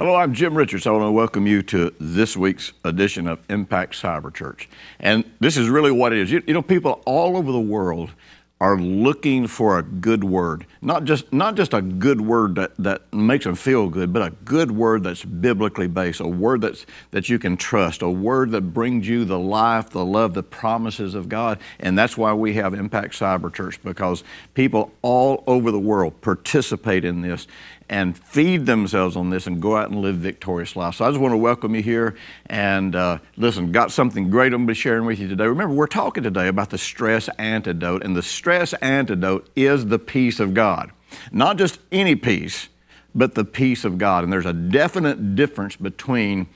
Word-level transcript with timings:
Hello, 0.00 0.14
I'm 0.14 0.32
Jim 0.32 0.56
Richards. 0.56 0.86
I 0.86 0.92
want 0.92 1.02
to 1.02 1.10
welcome 1.12 1.46
you 1.46 1.60
to 1.64 1.92
this 2.00 2.34
week's 2.34 2.72
edition 2.86 3.26
of 3.26 3.38
Impact 3.50 3.92
Cyber 3.92 4.32
Church. 4.32 4.66
And 4.98 5.30
this 5.40 5.58
is 5.58 5.68
really 5.68 5.90
what 5.90 6.14
it 6.14 6.20
is. 6.20 6.32
You, 6.32 6.42
you, 6.46 6.54
know, 6.54 6.62
people 6.62 7.02
all 7.04 7.36
over 7.36 7.52
the 7.52 7.60
world 7.60 8.12
are 8.60 8.76
looking 8.76 9.46
for 9.46 9.78
a 9.78 9.82
good 9.82 10.22
word. 10.22 10.66
Not 10.82 11.04
just, 11.04 11.32
not 11.32 11.54
just 11.54 11.72
a 11.72 11.80
good 11.80 12.20
word 12.20 12.56
that, 12.56 12.76
that 12.76 13.10
makes 13.12 13.46
them 13.46 13.54
feel 13.54 13.88
good, 13.88 14.12
but 14.12 14.20
a 14.20 14.30
good 14.44 14.70
word 14.70 15.02
that's 15.04 15.24
biblically 15.24 15.86
based, 15.86 16.20
a 16.20 16.28
word 16.28 16.60
that's, 16.60 16.84
that 17.10 17.30
you 17.30 17.38
can 17.38 17.56
trust, 17.56 18.02
a 18.02 18.10
word 18.10 18.50
that 18.50 18.74
brings 18.74 19.08
you 19.08 19.24
the 19.24 19.38
life, 19.38 19.88
the 19.90 20.04
love, 20.04 20.34
the 20.34 20.42
promises 20.42 21.14
of 21.14 21.30
God. 21.30 21.58
And 21.78 21.98
that's 21.98 22.18
why 22.18 22.34
we 22.34 22.52
have 22.54 22.74
Impact 22.74 23.14
Cyber 23.14 23.52
Church, 23.52 23.82
because 23.82 24.24
people 24.52 24.92
all 25.00 25.42
over 25.46 25.70
the 25.70 25.80
world 25.80 26.20
participate 26.20 27.04
in 27.04 27.22
this 27.22 27.46
and 27.88 28.16
feed 28.16 28.66
themselves 28.66 29.16
on 29.16 29.30
this 29.30 29.48
and 29.48 29.60
go 29.60 29.76
out 29.76 29.90
and 29.90 30.00
live 30.00 30.14
victorious 30.16 30.76
lives. 30.76 30.98
So 30.98 31.04
I 31.04 31.08
just 31.08 31.20
want 31.20 31.32
to 31.32 31.38
welcome 31.38 31.74
you 31.74 31.82
here 31.82 32.14
and 32.46 32.94
uh, 32.94 33.18
listen, 33.36 33.72
got 33.72 33.90
something 33.90 34.30
great 34.30 34.52
I'm 34.52 34.60
going 34.60 34.68
to 34.68 34.70
be 34.70 34.74
sharing 34.74 35.06
with 35.06 35.18
you 35.18 35.26
today. 35.26 35.46
Remember, 35.46 35.74
we're 35.74 35.88
talking 35.88 36.22
today 36.22 36.46
about 36.46 36.70
the 36.70 36.78
stress 36.78 37.28
antidote, 37.38 38.04
and 38.04 38.14
the 38.14 38.22
stress 38.22 38.49
antidote 38.52 39.48
is 39.56 39.86
the 39.86 39.98
peace 39.98 40.40
of 40.40 40.54
God. 40.54 40.90
Not 41.32 41.56
just 41.56 41.78
any 41.90 42.14
peace, 42.14 42.68
but 43.14 43.34
the 43.34 43.44
peace 43.44 43.84
of 43.84 43.98
God. 43.98 44.24
And 44.24 44.32
there's 44.32 44.46
a 44.46 44.52
definite 44.52 45.34
difference 45.34 45.76
between 45.76 46.46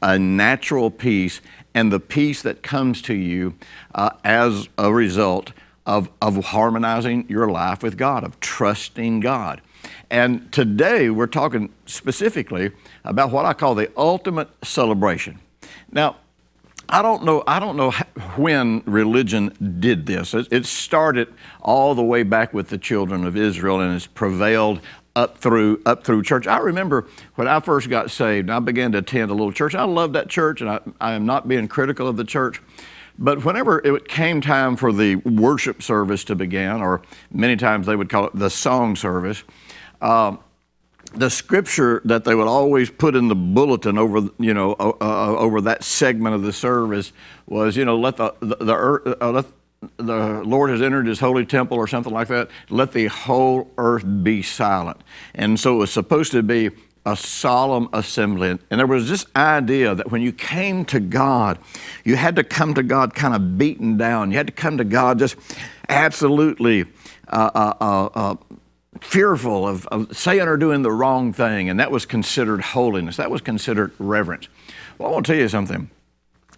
a 0.00 0.18
natural 0.18 0.90
peace 0.90 1.40
and 1.74 1.92
the 1.92 2.00
peace 2.00 2.42
that 2.42 2.62
comes 2.62 3.02
to 3.02 3.14
you 3.14 3.54
uh, 3.94 4.10
as 4.24 4.68
a 4.78 4.92
result 4.92 5.52
of, 5.86 6.10
of 6.20 6.44
harmonizing 6.46 7.26
your 7.28 7.50
life 7.50 7.82
with 7.82 7.96
God, 7.96 8.24
of 8.24 8.38
trusting 8.40 9.20
God. 9.20 9.60
And 10.10 10.50
today 10.52 11.10
we're 11.10 11.26
talking 11.26 11.72
specifically 11.86 12.72
about 13.04 13.30
what 13.30 13.46
I 13.46 13.52
call 13.52 13.74
the 13.74 13.90
ultimate 13.96 14.48
celebration. 14.62 15.38
Now, 15.90 16.16
I 16.88 17.02
don't 17.02 17.24
know. 17.24 17.44
I 17.46 17.60
don't 17.60 17.76
know 17.76 17.90
when 18.36 18.82
religion 18.86 19.76
did 19.78 20.06
this. 20.06 20.32
It 20.32 20.64
started 20.64 21.32
all 21.60 21.94
the 21.94 22.02
way 22.02 22.22
back 22.22 22.54
with 22.54 22.68
the 22.68 22.78
children 22.78 23.26
of 23.26 23.36
Israel, 23.36 23.80
and 23.80 23.94
it's 23.94 24.06
prevailed 24.06 24.80
up 25.14 25.36
through 25.36 25.82
up 25.84 26.04
through 26.04 26.22
church. 26.22 26.46
I 26.46 26.58
remember 26.58 27.06
when 27.34 27.46
I 27.46 27.60
first 27.60 27.90
got 27.90 28.10
saved. 28.10 28.48
I 28.48 28.60
began 28.60 28.92
to 28.92 28.98
attend 28.98 29.30
a 29.30 29.34
little 29.34 29.52
church. 29.52 29.74
I 29.74 29.84
loved 29.84 30.14
that 30.14 30.28
church, 30.28 30.62
and 30.62 30.70
I, 30.70 30.80
I 31.00 31.12
am 31.12 31.26
not 31.26 31.46
being 31.46 31.68
critical 31.68 32.08
of 32.08 32.16
the 32.16 32.24
church. 32.24 32.62
But 33.18 33.44
whenever 33.44 33.80
it 33.84 34.08
came 34.08 34.40
time 34.40 34.76
for 34.76 34.92
the 34.92 35.16
worship 35.16 35.82
service 35.82 36.24
to 36.24 36.36
begin, 36.36 36.80
or 36.80 37.02
many 37.30 37.56
times 37.56 37.86
they 37.86 37.96
would 37.96 38.08
call 38.08 38.26
it 38.26 38.32
the 38.34 38.48
song 38.48 38.96
service, 38.96 39.42
um, 40.00 40.38
the 41.14 41.30
scripture 41.30 42.02
that 42.04 42.24
they 42.24 42.34
would 42.34 42.48
always 42.48 42.90
put 42.90 43.16
in 43.16 43.28
the 43.28 43.34
bulletin 43.34 43.98
over, 43.98 44.28
you 44.38 44.54
know, 44.54 44.74
uh, 44.74 45.36
over 45.36 45.60
that 45.62 45.82
segment 45.82 46.34
of 46.34 46.42
the 46.42 46.52
service 46.52 47.12
was, 47.46 47.76
you 47.76 47.84
know, 47.84 47.98
let 47.98 48.16
the 48.16 48.34
the, 48.40 48.56
the 48.56 48.74
earth, 48.74 49.16
uh, 49.20 49.30
let 49.30 49.46
the 49.96 50.42
Lord 50.44 50.70
has 50.70 50.82
entered 50.82 51.06
His 51.06 51.20
holy 51.20 51.46
temple 51.46 51.76
or 51.76 51.86
something 51.86 52.12
like 52.12 52.28
that. 52.28 52.50
Let 52.68 52.92
the 52.92 53.06
whole 53.06 53.70
earth 53.78 54.04
be 54.22 54.42
silent. 54.42 55.00
And 55.34 55.58
so 55.58 55.76
it 55.76 55.78
was 55.78 55.92
supposed 55.92 56.32
to 56.32 56.42
be 56.42 56.70
a 57.06 57.16
solemn 57.16 57.88
assembly. 57.92 58.58
And 58.70 58.80
there 58.80 58.86
was 58.86 59.08
this 59.08 59.24
idea 59.34 59.94
that 59.94 60.10
when 60.10 60.20
you 60.20 60.32
came 60.32 60.84
to 60.86 61.00
God, 61.00 61.58
you 62.04 62.16
had 62.16 62.36
to 62.36 62.44
come 62.44 62.74
to 62.74 62.82
God 62.82 63.14
kind 63.14 63.34
of 63.34 63.56
beaten 63.56 63.96
down. 63.96 64.30
You 64.30 64.36
had 64.36 64.48
to 64.48 64.52
come 64.52 64.78
to 64.78 64.84
God 64.84 65.18
just 65.18 65.36
absolutely 65.88 66.84
uh, 67.28 67.50
uh, 67.54 67.74
uh, 67.80 68.06
uh 68.14 68.36
fearful 69.00 69.66
of, 69.66 69.86
of, 69.88 70.16
saying 70.16 70.42
or 70.42 70.56
doing 70.56 70.82
the 70.82 70.92
wrong 70.92 71.32
thing, 71.32 71.68
and 71.68 71.78
that 71.80 71.90
was 71.90 72.06
considered 72.06 72.60
holiness. 72.60 73.16
That 73.16 73.30
was 73.30 73.40
considered 73.40 73.92
reverence. 73.98 74.48
Well, 74.96 75.08
I 75.08 75.12
want 75.12 75.26
to 75.26 75.32
tell 75.32 75.40
you 75.40 75.48
something. 75.48 75.90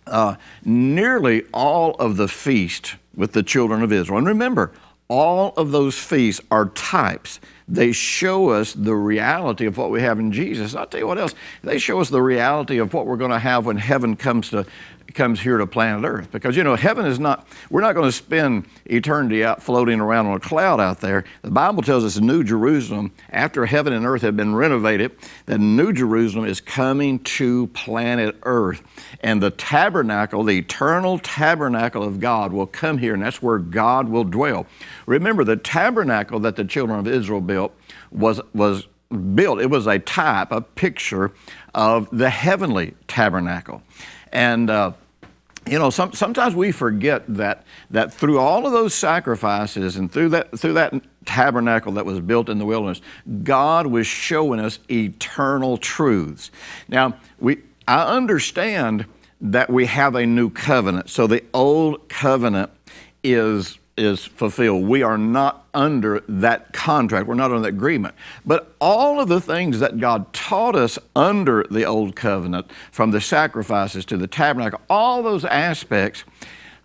Uh, 0.07 0.37
nearly 0.65 1.45
all 1.53 1.95
of 1.95 2.17
the 2.17 2.29
feast 2.29 2.97
with 3.15 3.33
the 3.33 3.43
children 3.43 3.83
of 3.83 3.93
Israel, 3.93 4.19
and 4.19 4.27
remember, 4.27 4.73
all 5.11 5.53
of 5.57 5.73
those 5.73 5.99
feasts 5.99 6.41
are 6.53 6.67
types. 6.67 7.41
They 7.67 7.91
show 7.91 8.51
us 8.51 8.73
the 8.73 8.95
reality 8.95 9.67
of 9.67 9.77
what 9.77 9.91
we 9.91 10.01
have 10.03 10.21
in 10.21 10.31
Jesus. 10.31 10.75
I'll 10.75 10.87
tell 10.87 11.01
you 11.01 11.07
what 11.07 11.19
else. 11.19 11.35
They 11.65 11.79
show 11.79 12.01
us 12.01 12.11
the 12.11 12.23
reality 12.23 12.79
of 12.79 12.95
what 12.95 13.07
we're 13.07 13.17
going 13.17 13.33
to 13.33 13.41
have 13.41 13.67
when 13.67 13.77
heaven 13.77 14.15
comes 14.15 14.51
to 14.51 14.67
comes 15.15 15.41
here 15.41 15.59
to 15.59 15.67
planet 15.67 16.05
Earth. 16.05 16.31
Because, 16.31 16.57
you 16.57 16.65
know, 16.65 16.77
heaven 16.77 17.07
is 17.07 17.19
not, 17.19 17.47
we're 17.71 17.81
not 17.81 17.95
going 17.95 18.09
to 18.09 18.13
spend 18.13 18.67
eternity 18.87 19.45
out 19.45 19.63
floating 19.63 20.01
around 20.01 20.27
on 20.27 20.37
a 20.37 20.41
cloud 20.41 20.81
out 20.81 21.01
there. 21.01 21.25
The 21.43 21.51
Bible 21.51 21.83
tells 21.83 22.05
us 22.05 22.19
New 22.19 22.45
Jerusalem, 22.45 23.13
after 23.31 23.67
heaven 23.67 23.93
and 23.93 24.07
earth 24.07 24.23
have 24.23 24.37
been 24.37 24.55
renovated, 24.55 25.13
that 25.47 25.59
New 25.59 25.93
Jerusalem 25.93 26.45
is 26.45 26.61
coming 26.61 27.19
to 27.21 27.67
planet 27.69 28.37
Earth. 28.43 28.83
And 29.21 29.43
the 29.43 29.51
tabernacle, 29.51 30.45
the 30.45 30.59
eternal 30.59 31.19
tabernacle 31.19 32.03
of 32.03 32.21
God, 32.21 32.53
will 32.53 32.67
come 32.67 32.99
here, 32.99 33.15
and 33.15 33.23
that's 33.23 33.43
where 33.43 33.59
God 33.59 34.09
will 34.09 34.25
dwell. 34.25 34.67
Remember, 35.07 35.45
the 35.45 35.57
tabernacle 35.57 36.41
that 36.41 36.57
the 36.57 36.65
children 36.65 36.99
of 36.99 37.07
Israel 37.07 37.41
built 37.41 37.75
was, 38.11 38.41
was 38.55 38.87
built, 39.35 39.61
it 39.61 39.71
was 39.71 39.87
a 39.87 39.99
type, 39.99 40.53
a 40.53 40.61
picture 40.61 41.33
of 41.75 42.09
the 42.11 42.31
heavenly 42.31 42.95
tabernacle. 43.09 43.83
And 44.33 44.71
uh, 44.71 44.93
you 45.67 45.79
know, 45.79 45.91
some, 45.91 46.13
sometimes 46.13 46.55
we 46.55 46.73
forget 46.73 47.25
that 47.29 47.65
that 47.91 48.13
through 48.13 48.39
all 48.39 48.67
of 48.67 48.73
those 48.73 48.95
sacrifices 48.95 49.97
and 49.97 50.11
through 50.11 50.31
that 50.31 50.59
through 50.59 50.75
that 50.75 50.95
tabernacle 51.27 51.93
that 51.93 52.07
was 52.07 52.21
built 52.21 52.49
in 52.49 52.59
the 52.59 52.65
wilderness, 52.65 53.01
God 53.43 53.87
was 53.87 54.07
showing 54.07 54.61
us 54.61 54.79
eternal 54.91 55.77
truths. 55.77 56.51
Now, 56.89 57.17
we 57.39 57.59
I 57.87 58.05
understand 58.05 59.07
that 59.41 59.71
we 59.71 59.87
have 59.87 60.15
a 60.15 60.27
new 60.27 60.51
covenant. 60.51 61.11
So 61.11 61.27
the 61.27 61.43
old 61.53 62.09
covenant 62.09 62.71
is 63.23 63.79
is 63.97 64.25
fulfilled. 64.25 64.87
We 64.87 65.03
are 65.03 65.19
not 65.19 65.67
under 65.75 66.21
that 66.29 66.73
contract. 66.73 67.27
We're 67.27 67.35
not 67.35 67.51
under 67.51 67.61
that 67.61 67.69
agreement. 67.69 68.15
But 68.47 68.75
all 68.81 69.21
of 69.21 69.29
the 69.29 69.41
things 69.41 69.81
that 69.81 69.99
God 69.99 70.33
taught 70.33 70.75
us 70.77 70.99
under 71.15 71.65
the 71.71 71.85
old 71.85 72.17
covenant, 72.17 72.71
from 72.91 73.11
the 73.11 73.21
sacrifices 73.21 74.05
to 74.07 74.17
the 74.17 74.27
tabernacle, 74.27 74.81
all 74.89 75.23
those 75.23 75.45
aspects 75.45 76.25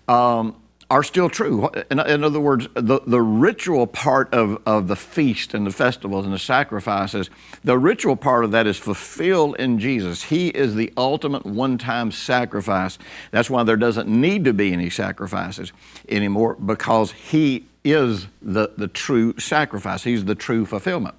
um, 0.07 0.55
are 0.90 1.03
still 1.03 1.29
true. 1.29 1.69
In, 1.90 2.00
in, 2.00 2.23
other 2.23 2.40
words, 2.40 2.68
the, 2.75 3.01
the 3.07 3.22
ritual 3.22 3.88
part 3.88 4.31
of, 4.34 4.62
of 4.66 4.88
the 4.88 4.96
feast 4.96 5.53
and 5.53 5.66
the 5.66 5.72
festivals 5.72 6.25
and 6.25 6.34
the 6.34 6.40
sacrifices, 6.40 7.29
the 7.63 7.78
ritual 7.78 8.16
part 8.16 8.44
of 8.44 8.51
that 8.51 8.68
is 8.68 8.78
fulfilled 8.78 9.56
in 9.57 9.79
Jesus. 9.79 10.24
He 10.24 10.50
is 10.50 10.75
the 10.75 10.94
ultimate 10.95 11.45
one 11.45 11.78
time 11.78 12.12
sacrifice. 12.12 13.00
That's 13.31 13.50
why 13.50 13.63
there 13.63 13.78
doesn't 13.78 14.07
need 14.07 14.45
to 14.45 14.53
be 14.53 14.74
any 14.74 14.90
sacrifices 14.90 15.74
anymore 16.07 16.56
because 16.56 17.12
He 17.12 17.66
is 17.84 18.28
the, 18.41 18.72
the 18.78 18.88
true 18.88 19.38
sacrifice, 19.40 20.03
He's 20.03 20.25
the 20.25 20.35
true 20.35 20.66
fulfillment. 20.66 21.16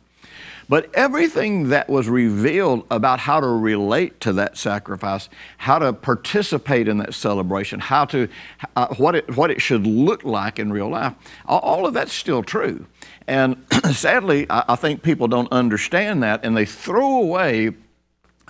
But 0.69 0.93
everything 0.95 1.69
that 1.69 1.89
was 1.89 2.09
revealed 2.09 2.87
about 2.91 3.21
how 3.21 3.41
to 3.41 3.47
relate 3.47 4.21
to 4.21 4.33
that 4.35 4.59
sacrifice, 4.59 5.29
how 5.59 5.79
to 5.79 5.93
participate 5.93 6.89
in 6.89 6.99
that 6.99 7.15
celebration, 7.15 7.79
how 7.79 8.05
to, 8.07 8.29
uh, 8.75 8.89
what, 8.97 9.15
it, 9.15 9.37
what 9.37 9.51
it 9.51 9.63
should 9.63 9.87
look 9.87 10.25
like 10.25 10.59
in 10.59 10.73
real 10.73 10.89
life, 10.89 11.15
all 11.47 11.87
of 11.87 11.95
that's 11.95 12.13
still 12.13 12.43
true. 12.43 12.87
And 13.29 13.65
sadly, 13.93 14.47
I, 14.51 14.65
I 14.71 14.77
think 14.77 15.03
people 15.03 15.29
don't 15.29 15.51
understand 15.53 16.23
that 16.25 16.45
and 16.45 16.57
they 16.57 16.67
throw 16.67 17.19
away 17.19 17.73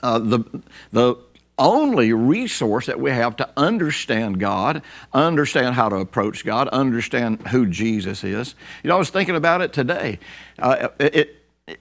uh, 0.03 0.19
the, 0.19 0.45
the 0.93 1.17
only 1.59 2.13
resource 2.13 2.87
that 2.87 3.01
we 3.01 3.11
have 3.11 3.37
to 3.37 3.49
understand 3.57 4.39
God, 4.39 4.83
understand 5.13 5.75
how 5.75 5.89
to 5.89 5.97
approach 5.97 6.45
God, 6.45 6.69
understand 6.69 7.49
who 7.49 7.67
Jesus 7.67 8.25
is. 8.25 8.55
You 8.83 8.89
know, 8.89 8.97
I 8.97 8.99
was 8.99 9.11
thinking 9.11 9.37
about 9.37 9.63
it 9.63 9.73
today. 9.73 10.19
Uh, 10.59 10.89
it, 10.99 11.36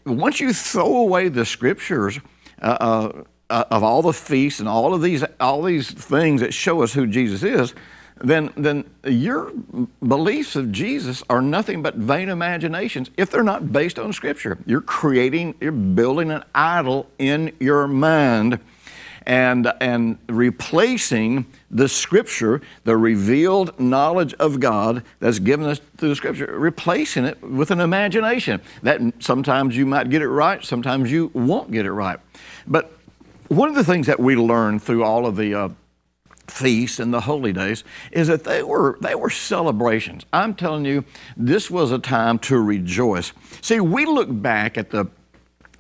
once 0.06 0.40
you 0.40 0.54
throw 0.54 0.98
away 0.98 1.28
the 1.30 1.46
scriptures 1.46 2.20
uh, 2.62 2.78
uh, 2.80 3.24
uh, 3.50 3.64
of 3.70 3.84
all 3.84 4.02
the 4.02 4.14
feasts 4.14 4.60
and 4.60 4.68
all 4.68 4.94
of 4.94 5.02
these 5.02 5.24
all 5.40 5.62
these 5.62 5.92
things 5.92 6.42
that 6.42 6.54
show 6.54 6.82
us 6.82 6.94
who 6.94 7.06
Jesus 7.06 7.44
is, 7.44 7.74
then 8.18 8.52
then 8.58 8.90
your 9.04 9.52
beliefs 10.06 10.56
of 10.56 10.72
Jesus 10.72 11.22
are 11.30 11.42
nothing 11.42 11.84
but 11.84 11.96
vain 11.96 12.30
imaginations 12.30 13.12
if 13.18 13.30
they're 13.30 13.44
not 13.44 13.72
based 13.72 14.00
on 14.00 14.14
scripture. 14.14 14.58
You're 14.66 14.82
creating, 14.82 15.56
you're 15.62 15.72
building 15.72 16.32
an 16.32 16.44
idol 16.56 17.08
in 17.20 17.56
your 17.60 17.88
mind. 17.88 18.60
And, 19.26 19.74
and 19.82 20.18
replacing 20.28 21.46
the 21.72 21.90
Scripture, 21.90 22.62
the 22.84 22.96
revealed 22.96 23.80
knowledge 23.80 24.34
of 24.36 24.60
God 24.60 25.04
that's 25.20 25.40
given 25.40 25.66
us 25.66 25.80
through 25.98 26.10
the 26.10 26.16
Scripture, 26.16 26.58
replacing 26.58 27.26
it 27.26 27.42
with 27.42 27.72
an 27.72 27.80
imagination. 27.80 28.62
That 28.84 29.02
sometimes 29.20 29.76
you 29.76 29.86
might 29.86 30.10
get 30.10 30.22
it 30.22 30.30
right, 30.30 30.64
sometimes 30.64 31.12
you 31.12 31.32
won't 31.34 31.72
get 31.72 31.86
it 31.86 31.92
right. 31.92 32.20
But 32.68 32.92
one 33.48 33.70
of 33.70 33.76
the 33.76 33.84
things 33.84 34.08
that 34.08 34.20
we 34.20 34.36
learn 34.36 34.80
through 34.80 35.04
all 35.04 35.26
of 35.26 35.36
the 35.36 35.54
uh, 35.54 35.70
feasts 36.48 37.00
and 37.00 37.14
the 37.14 37.22
holy 37.22 37.54
days 37.54 37.84
is 38.12 38.28
that 38.28 38.44
they 38.44 38.64
were 38.64 38.98
they 39.02 39.16
were 39.16 39.30
celebrations. 39.30 40.26
I'm 40.32 40.54
telling 40.54 40.86
you, 40.86 41.04
this 41.36 41.70
was 41.70 41.92
a 41.92 42.00
time 42.00 42.40
to 42.40 42.60
rejoice. 42.60 43.34
See, 43.62 43.80
we 43.80 44.06
look 44.06 44.28
back 44.30 44.78
at 44.78 44.92
the 44.92 45.08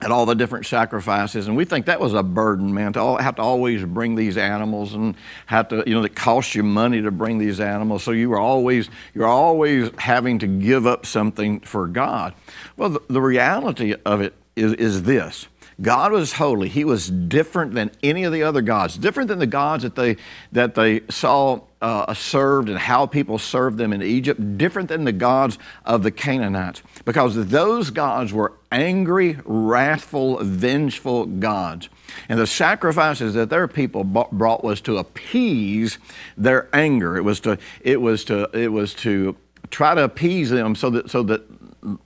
at 0.05 0.11
all 0.11 0.27
the 0.27 0.35
different 0.35 0.67
sacrifices, 0.67 1.47
and 1.47 1.57
we 1.57 1.65
think 1.65 1.87
that 1.87 1.99
was 1.99 2.13
a 2.13 2.21
burden, 2.21 2.71
man, 2.71 2.93
to 2.93 2.99
all, 2.99 3.17
have 3.17 3.37
to 3.37 3.41
always 3.41 3.83
bring 3.83 4.13
these 4.13 4.37
animals 4.37 4.93
and 4.93 5.15
have 5.47 5.67
to, 5.69 5.83
you 5.87 5.95
know, 5.95 6.03
it 6.03 6.15
costs 6.15 6.53
you 6.53 6.61
money 6.61 7.01
to 7.01 7.09
bring 7.09 7.39
these 7.39 7.59
animals. 7.59 8.03
So 8.03 8.11
you 8.11 8.29
were 8.29 8.39
always, 8.39 8.87
you're 9.15 9.25
always 9.25 9.89
having 9.97 10.37
to 10.39 10.47
give 10.47 10.85
up 10.85 11.07
something 11.07 11.59
for 11.61 11.87
God. 11.87 12.35
Well, 12.77 12.89
the, 12.89 13.01
the 13.09 13.21
reality 13.21 13.95
of 14.05 14.21
it 14.21 14.35
is, 14.55 14.73
is 14.73 15.03
this. 15.03 15.47
God 15.81 16.13
was 16.13 16.33
holy. 16.33 16.69
He 16.69 16.85
was 16.85 17.09
different 17.09 17.73
than 17.73 17.91
any 18.01 18.23
of 18.23 18.31
the 18.31 18.43
other 18.43 18.61
gods, 18.61 18.97
different 18.97 19.27
than 19.27 19.39
the 19.39 19.47
gods 19.47 19.83
that 19.83 19.95
they, 19.95 20.15
that 20.53 20.75
they 20.75 21.01
saw 21.09 21.61
uh, 21.81 22.13
served 22.13 22.69
and 22.69 22.77
how 22.77 23.05
people 23.05 23.37
served 23.37 23.77
them 23.77 23.91
in 23.91 24.01
Egypt, 24.01 24.57
different 24.57 24.87
than 24.87 25.03
the 25.03 25.11
gods 25.11 25.57
of 25.83 26.01
the 26.03 26.11
Canaanites, 26.11 26.81
because 27.03 27.47
those 27.47 27.89
gods 27.89 28.31
were 28.31 28.53
angry, 28.71 29.37
wrathful, 29.43 30.37
vengeful 30.43 31.25
gods. 31.25 31.89
And 32.29 32.39
the 32.39 32.47
sacrifices 32.47 33.33
that 33.33 33.49
their 33.49 33.67
people 33.67 34.03
brought 34.03 34.63
was 34.63 34.79
to 34.81 34.97
appease 34.97 35.97
their 36.37 36.69
anger. 36.73 37.17
It 37.17 37.23
was 37.23 37.41
to, 37.41 37.57
it 37.81 37.99
was 37.99 38.23
to, 38.25 38.49
it 38.53 38.71
was 38.71 38.93
to 38.95 39.35
try 39.69 39.93
to 39.93 40.03
appease 40.05 40.49
them 40.49 40.73
so 40.75 40.89
that, 40.91 41.09
so 41.09 41.21
that 41.23 41.43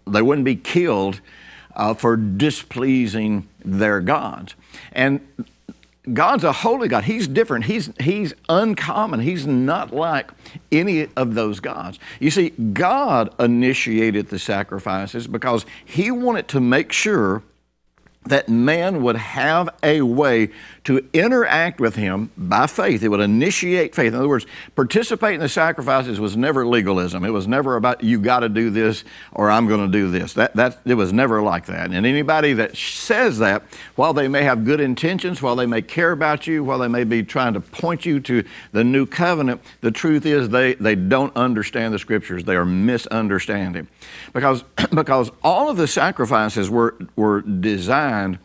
they 0.07 0.23
wouldn't 0.23 0.45
be 0.45 0.55
killed 0.55 1.21
uh, 1.75 1.93
for 1.93 2.17
displeasing 2.17 3.47
their 3.63 3.99
gods. 4.01 4.55
And 4.91 5.21
God's 6.13 6.43
a 6.43 6.51
holy 6.51 6.87
God. 6.87 7.03
He's 7.03 7.27
different. 7.27 7.65
He's, 7.65 7.91
he's 7.99 8.33
uncommon. 8.47 9.19
He's 9.19 9.45
not 9.45 9.93
like 9.93 10.31
any 10.71 11.07
of 11.15 11.35
those 11.35 11.59
gods. 11.59 11.99
You 12.19 12.31
see, 12.31 12.49
God 12.49 13.33
initiated 13.39 14.29
the 14.29 14.39
sacrifices 14.39 15.27
because 15.27 15.65
He 15.85 16.09
wanted 16.09 16.47
to 16.49 16.59
make 16.59 16.91
sure 16.91 17.43
that 18.25 18.49
man 18.49 19.01
would 19.03 19.15
have 19.15 19.69
a 19.83 20.01
way 20.01 20.49
to 20.89 21.07
interact 21.13 21.79
with 21.79 21.95
him 21.95 22.31
by 22.35 22.65
faith. 22.65 23.03
It 23.03 23.09
would 23.09 23.19
initiate 23.19 23.93
faith. 23.93 24.07
In 24.11 24.15
other 24.15 24.27
words, 24.27 24.47
participate 24.75 25.35
in 25.35 25.39
the 25.39 25.47
sacrifices 25.47 26.19
was 26.19 26.35
never 26.35 26.65
legalism. 26.65 27.23
It 27.23 27.29
was 27.29 27.47
never 27.47 27.75
about 27.75 28.03
you 28.03 28.19
got 28.19 28.39
to 28.39 28.49
do 28.49 28.71
this 28.71 29.03
or 29.31 29.51
I'm 29.51 29.67
going 29.67 29.85
to 29.85 29.91
do 29.91 30.09
this. 30.09 30.33
That, 30.33 30.55
that, 30.55 30.79
it 30.85 30.95
was 30.95 31.13
never 31.13 31.43
like 31.43 31.67
that. 31.67 31.91
And 31.91 32.07
anybody 32.07 32.53
that 32.53 32.75
says 32.75 33.37
that, 33.37 33.61
while 33.97 34.13
they 34.13 34.27
may 34.27 34.41
have 34.41 34.65
good 34.65 34.79
intentions, 34.79 35.43
while 35.43 35.55
they 35.55 35.67
may 35.67 35.83
care 35.83 36.11
about 36.11 36.47
you, 36.47 36.63
while 36.63 36.79
they 36.79 36.87
may 36.87 37.03
be 37.03 37.21
trying 37.21 37.53
to 37.53 37.59
point 37.59 38.03
you 38.07 38.19
to 38.21 38.43
the 38.71 38.83
new 38.83 39.05
covenant, 39.05 39.61
the 39.81 39.91
truth 39.91 40.25
is 40.25 40.49
they, 40.49 40.73
they 40.73 40.95
don't 40.95 41.35
understand 41.35 41.93
the 41.93 41.99
scriptures. 41.99 42.45
They 42.45 42.55
are 42.55 42.65
misunderstanding. 42.65 43.87
Because, 44.33 44.63
because 44.91 45.29
all 45.43 45.69
of 45.69 45.77
the 45.77 45.87
sacrifices 45.87 46.67
were, 46.67 46.95
were 47.15 47.41
designed 47.41 48.39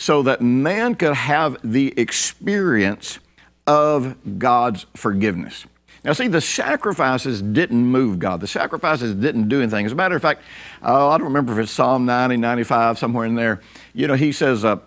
so 0.00 0.22
that 0.22 0.40
man 0.40 0.94
could 0.94 1.12
have 1.12 1.58
the 1.62 1.92
experience 2.00 3.18
of 3.66 4.16
God's 4.38 4.86
forgiveness. 4.96 5.66
Now, 6.02 6.14
see, 6.14 6.26
the 6.26 6.40
sacrifices 6.40 7.42
didn't 7.42 7.84
move 7.84 8.18
God. 8.18 8.40
The 8.40 8.46
sacrifices 8.46 9.14
didn't 9.14 9.50
do 9.50 9.60
anything. 9.60 9.84
As 9.84 9.92
a 9.92 9.94
matter 9.94 10.16
of 10.16 10.22
fact, 10.22 10.40
uh, 10.82 11.10
I 11.10 11.18
don't 11.18 11.26
remember 11.26 11.52
if 11.52 11.58
it's 11.58 11.70
Psalm 11.70 12.06
90, 12.06 12.38
95, 12.38 12.98
somewhere 12.98 13.26
in 13.26 13.34
there. 13.34 13.60
You 13.92 14.06
know, 14.06 14.14
he 14.14 14.32
says, 14.32 14.64
uh, 14.64 14.78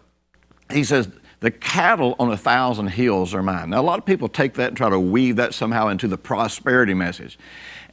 he 0.71 0.83
says, 0.83 1.07
the 1.41 1.51
cattle 1.51 2.15
on 2.17 2.31
a 2.31 2.37
thousand 2.37 2.87
hills 2.87 3.35
are 3.35 3.43
mine. 3.43 3.69
Now, 3.69 3.81
a 3.81 3.83
lot 3.83 3.99
of 3.99 4.07
people 4.07 4.27
take 4.29 4.55
that 4.55 4.69
and 4.69 4.77
try 4.77 4.89
to 4.89 4.99
weave 4.99 5.35
that 5.35 5.53
somehow 5.53 5.89
into 5.89 6.07
the 6.07 6.17
prosperity 6.17 6.95
message. 6.95 7.37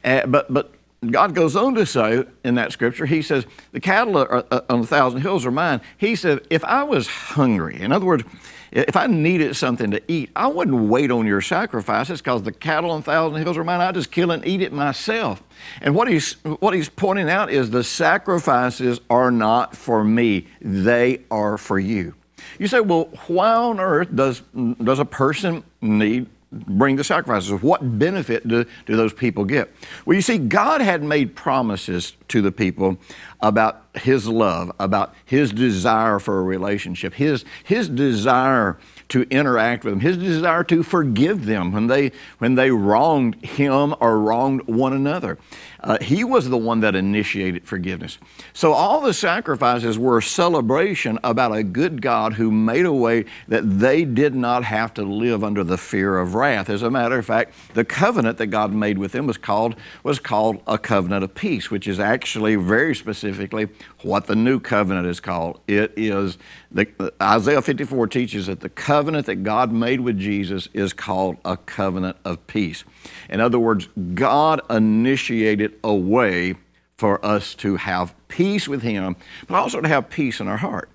Uh, 0.03 0.25
but, 0.25 0.51
but 0.51 0.73
God 1.09 1.33
goes 1.33 1.55
on 1.55 1.73
to 1.75 1.85
say 1.87 2.25
in 2.43 2.55
that 2.55 2.71
scripture, 2.71 3.07
He 3.07 3.23
says, 3.23 3.47
The 3.71 3.79
cattle 3.79 4.17
are, 4.17 4.45
uh, 4.51 4.61
on 4.69 4.81
a 4.81 4.85
thousand 4.85 5.21
hills 5.21 5.47
are 5.47 5.51
mine. 5.51 5.81
He 5.97 6.15
said, 6.15 6.45
If 6.51 6.63
I 6.63 6.83
was 6.83 7.07
hungry, 7.07 7.81
in 7.81 7.91
other 7.91 8.05
words, 8.05 8.23
if 8.71 8.95
I 8.95 9.07
needed 9.07 9.55
something 9.55 9.89
to 9.91 10.11
eat, 10.11 10.29
I 10.35 10.47
wouldn't 10.47 10.89
wait 10.89 11.09
on 11.09 11.25
your 11.25 11.41
sacrifices 11.41 12.21
because 12.21 12.43
the 12.43 12.51
cattle 12.51 12.91
on 12.91 12.99
a 12.99 13.03
thousand 13.03 13.41
hills 13.41 13.57
are 13.57 13.63
mine. 13.63 13.81
I 13.81 13.91
just 13.91 14.11
kill 14.11 14.29
and 14.29 14.45
eat 14.45 14.61
it 14.61 14.71
myself. 14.71 15.41
And 15.81 15.95
what 15.95 16.07
he's, 16.07 16.33
what 16.43 16.75
he's 16.75 16.87
pointing 16.87 17.29
out 17.29 17.49
is 17.49 17.71
the 17.71 17.83
sacrifices 17.83 19.01
are 19.09 19.31
not 19.31 19.75
for 19.75 20.03
me, 20.03 20.47
they 20.61 21.21
are 21.31 21.57
for 21.57 21.79
you. 21.79 22.13
You 22.59 22.67
say, 22.67 22.79
well, 22.79 23.09
why 23.27 23.53
on 23.55 23.79
earth 23.79 24.15
does, 24.15 24.41
does 24.83 24.99
a 24.99 25.05
person 25.05 25.63
need 25.81 26.27
bring 26.51 26.97
the 26.97 27.03
sacrifices. 27.03 27.51
What 27.61 27.97
benefit 27.97 28.47
do, 28.47 28.65
do 28.85 28.95
those 28.95 29.13
people 29.13 29.45
get? 29.45 29.71
Well, 30.05 30.15
you 30.15 30.21
see, 30.21 30.37
God 30.37 30.81
had 30.81 31.01
made 31.03 31.35
promises 31.35 32.15
to 32.27 32.41
the 32.41 32.51
people 32.51 32.97
about 33.39 33.83
His 33.95 34.27
love, 34.27 34.71
about 34.79 35.13
His 35.25 35.51
desire 35.51 36.19
for 36.19 36.39
a 36.39 36.43
relationship, 36.43 37.13
His, 37.13 37.45
his 37.63 37.87
desire 37.87 38.77
to 39.11 39.23
interact 39.29 39.83
with 39.83 39.93
them, 39.93 39.99
His 39.99 40.17
desire 40.17 40.63
to 40.65 40.83
forgive 40.83 41.45
them 41.45 41.73
when 41.73 41.87
they, 41.87 42.11
when 42.37 42.55
they 42.55 42.71
wronged 42.71 43.43
Him 43.43 43.93
or 43.99 44.19
wronged 44.19 44.67
one 44.67 44.93
another. 44.93 45.37
Uh, 45.83 45.97
he 45.99 46.23
was 46.23 46.49
the 46.49 46.57
one 46.57 46.79
that 46.81 46.95
initiated 46.95 47.65
forgiveness. 47.65 48.19
So 48.53 48.71
all 48.71 49.01
the 49.01 49.13
sacrifices 49.13 49.97
were 49.97 50.19
a 50.19 50.23
celebration 50.23 51.17
about 51.23 51.55
a 51.55 51.63
good 51.63 52.01
God 52.01 52.33
who 52.33 52.51
made 52.51 52.85
a 52.85 52.93
way 52.93 53.25
that 53.47 53.79
they 53.79 54.05
did 54.05 54.35
not 54.35 54.63
have 54.63 54.93
to 54.93 55.03
live 55.03 55.43
under 55.43 55.63
the 55.63 55.77
fear 55.77 56.19
of 56.19 56.35
wrath. 56.35 56.69
As 56.69 56.83
a 56.83 56.91
matter 56.91 57.17
of 57.17 57.25
fact, 57.25 57.53
the 57.73 57.83
covenant 57.83 58.37
that 58.37 58.47
God 58.47 58.71
made 58.73 58.97
with 58.97 59.11
them 59.11 59.25
was 59.25 59.37
called, 59.37 59.75
was 60.03 60.19
called 60.19 60.61
a 60.67 60.77
covenant 60.77 61.23
of 61.23 61.33
peace, 61.33 61.71
which 61.71 61.87
is 61.87 61.99
actually 61.99 62.55
very 62.55 62.95
specifically 62.95 63.67
what 64.03 64.27
the 64.27 64.35
new 64.35 64.59
covenant 64.59 65.07
is 65.07 65.19
called. 65.19 65.59
It 65.67 65.93
is 65.95 66.37
the, 66.71 67.13
Isaiah 67.21 67.61
54 67.61 68.07
teaches 68.07 68.47
that 68.47 68.59
the 68.59 68.69
covenant 68.69 69.25
that 69.27 69.43
God 69.43 69.71
made 69.71 70.01
with 70.01 70.17
Jesus 70.17 70.67
is 70.73 70.93
called 70.93 71.37
a 71.45 71.57
covenant 71.57 72.17
of 72.25 72.45
peace. 72.47 72.83
In 73.29 73.39
other 73.39 73.59
words, 73.59 73.87
God 74.13 74.61
initiated 74.69 75.79
a 75.83 75.93
way 75.93 76.55
for 76.97 77.23
us 77.25 77.55
to 77.55 77.77
have 77.77 78.13
peace 78.27 78.67
with 78.67 78.81
Him, 78.81 79.15
but 79.47 79.55
also 79.55 79.81
to 79.81 79.87
have 79.87 80.09
peace 80.09 80.39
in 80.39 80.47
our 80.47 80.57
heart. 80.57 80.89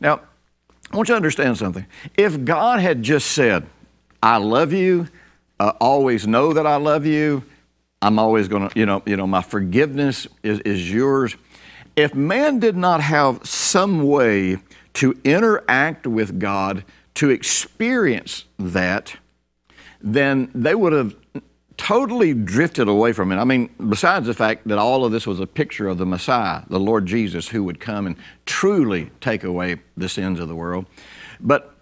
Now, 0.00 0.20
I 0.90 0.96
want 0.96 1.08
you 1.08 1.12
to 1.12 1.16
understand 1.16 1.58
something. 1.58 1.86
If 2.16 2.44
God 2.44 2.80
had 2.80 3.02
just 3.02 3.32
said, 3.32 3.66
I 4.22 4.38
love 4.38 4.72
you, 4.72 5.08
uh, 5.58 5.72
always 5.80 6.26
know 6.26 6.54
that 6.54 6.66
I 6.66 6.76
love 6.76 7.06
you, 7.06 7.44
I'm 8.02 8.18
always 8.18 8.48
going 8.48 8.68
to, 8.68 8.78
you 8.78 8.86
know, 8.86 9.02
you 9.04 9.16
know, 9.16 9.26
my 9.26 9.42
forgiveness 9.42 10.26
is, 10.42 10.60
is 10.60 10.90
yours. 10.90 11.36
If 12.00 12.14
man 12.14 12.60
did 12.60 12.78
not 12.78 13.02
have 13.02 13.46
some 13.46 14.04
way 14.04 14.56
to 14.94 15.14
interact 15.22 16.06
with 16.06 16.38
God, 16.38 16.82
to 17.16 17.28
experience 17.28 18.46
that, 18.58 19.16
then 20.00 20.50
they 20.54 20.74
would 20.74 20.94
have 20.94 21.14
totally 21.76 22.32
drifted 22.32 22.88
away 22.88 23.12
from 23.12 23.30
it. 23.32 23.36
I 23.36 23.44
mean, 23.44 23.68
besides 23.90 24.26
the 24.26 24.32
fact 24.32 24.66
that 24.68 24.78
all 24.78 25.04
of 25.04 25.12
this 25.12 25.26
was 25.26 25.40
a 25.40 25.46
picture 25.46 25.88
of 25.88 25.98
the 25.98 26.06
Messiah, 26.06 26.62
the 26.70 26.80
Lord 26.80 27.04
Jesus, 27.04 27.48
who 27.48 27.64
would 27.64 27.80
come 27.80 28.06
and 28.06 28.16
truly 28.46 29.10
take 29.20 29.44
away 29.44 29.76
the 29.98 30.08
sins 30.08 30.40
of 30.40 30.48
the 30.48 30.56
world. 30.56 30.86
But, 31.38 31.74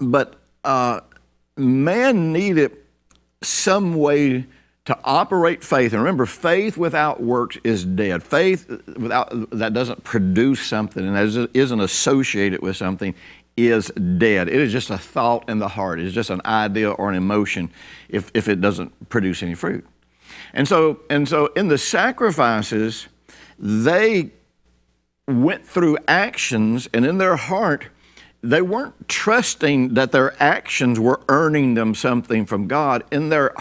but 0.00 0.36
uh, 0.64 1.00
man 1.58 2.32
needed 2.32 2.78
some 3.42 3.94
way 3.94 4.46
to 4.84 4.98
operate 5.02 5.64
faith. 5.64 5.92
And 5.92 6.02
remember, 6.02 6.26
faith 6.26 6.76
without 6.76 7.22
works 7.22 7.58
is 7.64 7.84
dead. 7.84 8.22
Faith 8.22 8.68
without 8.96 9.50
that 9.50 9.72
doesn't 9.72 10.04
produce 10.04 10.64
something 10.64 11.06
and 11.06 11.48
isn't 11.54 11.80
associated 11.80 12.60
with 12.60 12.76
something 12.76 13.14
is 13.56 13.88
dead. 14.18 14.48
It 14.48 14.60
is 14.60 14.72
just 14.72 14.90
a 14.90 14.98
thought 14.98 15.48
in 15.48 15.58
the 15.58 15.68
heart. 15.68 16.00
It's 16.00 16.14
just 16.14 16.30
an 16.30 16.42
idea 16.44 16.90
or 16.90 17.08
an 17.08 17.14
emotion 17.14 17.70
if, 18.08 18.30
if 18.34 18.48
it 18.48 18.60
doesn't 18.60 19.08
produce 19.08 19.42
any 19.42 19.54
fruit. 19.54 19.86
And 20.52 20.66
so, 20.66 21.00
and 21.08 21.28
so 21.28 21.46
in 21.48 21.68
the 21.68 21.78
sacrifices, 21.78 23.06
they 23.58 24.30
went 25.26 25.66
through 25.66 25.96
actions, 26.06 26.88
and 26.92 27.06
in 27.06 27.18
their 27.18 27.36
heart, 27.36 27.88
they 28.44 28.60
weren't 28.60 29.08
trusting 29.08 29.94
that 29.94 30.12
their 30.12 30.40
actions 30.42 31.00
were 31.00 31.20
earning 31.28 31.74
them 31.74 31.94
something 31.94 32.44
from 32.44 32.68
God. 32.68 33.02
In 33.10 33.30
their, 33.30 33.54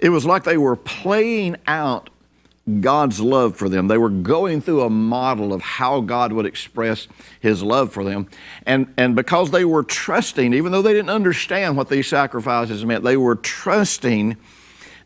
it 0.00 0.08
was 0.08 0.24
like 0.24 0.44
they 0.44 0.56
were 0.56 0.76
playing 0.76 1.56
out 1.66 2.08
God's 2.80 3.20
love 3.20 3.56
for 3.56 3.68
them. 3.68 3.88
They 3.88 3.98
were 3.98 4.08
going 4.08 4.62
through 4.62 4.82
a 4.82 4.90
model 4.90 5.52
of 5.52 5.60
how 5.60 6.00
God 6.00 6.32
would 6.32 6.46
express 6.46 7.08
His 7.40 7.62
love 7.62 7.92
for 7.92 8.04
them. 8.04 8.28
And, 8.64 8.94
and 8.96 9.14
because 9.14 9.50
they 9.50 9.66
were 9.66 9.82
trusting, 9.82 10.54
even 10.54 10.72
though 10.72 10.82
they 10.82 10.94
didn't 10.94 11.10
understand 11.10 11.76
what 11.76 11.90
these 11.90 12.06
sacrifices 12.06 12.86
meant, 12.86 13.04
they 13.04 13.16
were 13.18 13.34
trusting 13.34 14.36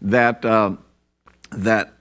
that, 0.02 0.44
uh, 0.44 0.76
that 1.50 1.94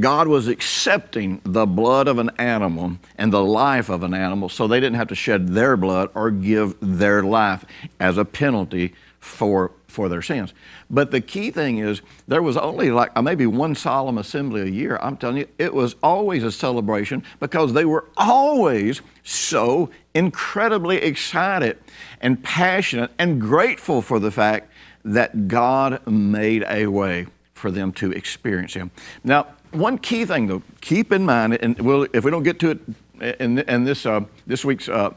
God 0.00 0.26
was 0.26 0.48
accepting 0.48 1.40
the 1.44 1.64
blood 1.64 2.08
of 2.08 2.18
an 2.18 2.30
animal 2.38 2.96
and 3.16 3.32
the 3.32 3.42
life 3.42 3.88
of 3.88 4.02
an 4.02 4.14
animal 4.14 4.48
so 4.48 4.66
they 4.66 4.80
didn't 4.80 4.96
have 4.96 5.08
to 5.08 5.14
shed 5.14 5.48
their 5.48 5.76
blood 5.76 6.10
or 6.14 6.32
give 6.32 6.74
their 6.80 7.22
life 7.22 7.64
as 8.00 8.18
a 8.18 8.24
penalty 8.24 8.94
for, 9.20 9.70
for 9.86 10.08
their 10.08 10.22
sins. 10.22 10.54
But 10.88 11.12
the 11.12 11.20
key 11.20 11.52
thing 11.52 11.78
is, 11.78 12.02
there 12.26 12.42
was 12.42 12.56
only 12.56 12.90
like 12.90 13.12
uh, 13.14 13.22
maybe 13.22 13.46
one 13.46 13.76
solemn 13.76 14.18
assembly 14.18 14.62
a 14.62 14.66
year. 14.66 14.98
I'm 15.00 15.16
telling 15.16 15.36
you, 15.36 15.48
it 15.58 15.72
was 15.72 15.94
always 16.02 16.42
a 16.42 16.50
celebration 16.50 17.22
because 17.38 17.72
they 17.72 17.84
were 17.84 18.06
always 18.16 19.02
so 19.22 19.90
incredibly 20.14 20.96
excited 20.96 21.78
and 22.20 22.42
passionate 22.42 23.12
and 23.18 23.40
grateful 23.40 24.02
for 24.02 24.18
the 24.18 24.32
fact 24.32 24.72
that 25.04 25.46
God 25.46 26.04
made 26.08 26.64
a 26.68 26.86
way 26.86 27.26
for 27.54 27.70
them 27.70 27.92
to 27.92 28.10
experience 28.10 28.74
Him. 28.74 28.90
Now, 29.22 29.46
one 29.72 29.98
key 29.98 30.24
thing 30.24 30.46
though, 30.46 30.62
keep 30.80 31.12
in 31.12 31.24
mind, 31.24 31.54
and 31.54 31.78
we'll, 31.80 32.06
if 32.12 32.24
we 32.24 32.30
don't 32.30 32.42
get 32.42 32.58
to 32.60 32.70
it 32.70 33.40
in, 33.40 33.58
in 33.58 33.84
this, 33.84 34.06
uh, 34.06 34.22
this 34.46 34.64
week's 34.64 34.88
uh, 34.88 35.10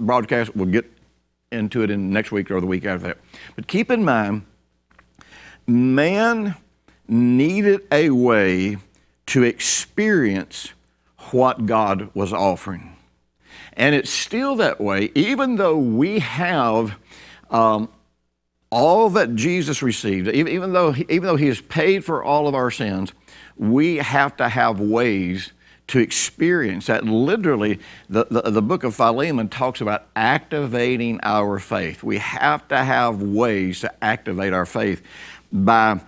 broadcast, 0.00 0.54
we'll 0.56 0.66
get 0.66 0.90
into 1.52 1.82
it 1.82 1.90
in 1.90 2.10
next 2.10 2.32
week 2.32 2.50
or 2.50 2.60
the 2.60 2.66
week 2.66 2.84
after 2.84 3.08
that. 3.08 3.18
But 3.56 3.66
keep 3.66 3.90
in 3.90 4.04
mind, 4.04 4.44
man 5.66 6.56
needed 7.08 7.82
a 7.92 8.10
way 8.10 8.78
to 9.26 9.42
experience 9.42 10.70
what 11.30 11.66
God 11.66 12.10
was 12.14 12.32
offering. 12.32 12.96
And 13.74 13.94
it's 13.94 14.10
still 14.10 14.56
that 14.56 14.80
way, 14.80 15.10
even 15.14 15.56
though 15.56 15.76
we 15.76 16.20
have 16.20 16.96
um, 17.50 17.88
all 18.70 19.10
that 19.10 19.34
Jesus 19.34 19.82
received, 19.82 20.28
even, 20.28 20.52
even, 20.52 20.72
though, 20.72 20.94
even 20.94 21.22
though 21.22 21.36
He 21.36 21.48
has 21.48 21.60
paid 21.60 22.04
for 22.04 22.22
all 22.22 22.46
of 22.46 22.54
our 22.54 22.70
sins, 22.70 23.12
we 23.56 23.96
have 23.96 24.36
to 24.36 24.48
have 24.48 24.80
ways 24.80 25.52
to 25.88 25.98
experience 25.98 26.86
that. 26.86 27.04
Literally, 27.04 27.78
the, 28.08 28.26
the, 28.30 28.50
the, 28.50 28.62
book 28.62 28.84
of 28.84 28.94
Philemon 28.94 29.48
talks 29.48 29.80
about 29.80 30.06
activating 30.16 31.20
our 31.22 31.58
faith. 31.58 32.02
We 32.02 32.18
have 32.18 32.66
to 32.68 32.78
have 32.78 33.22
ways 33.22 33.80
to 33.80 33.92
activate 34.02 34.52
our 34.52 34.64
faith 34.64 35.02
by, 35.52 36.00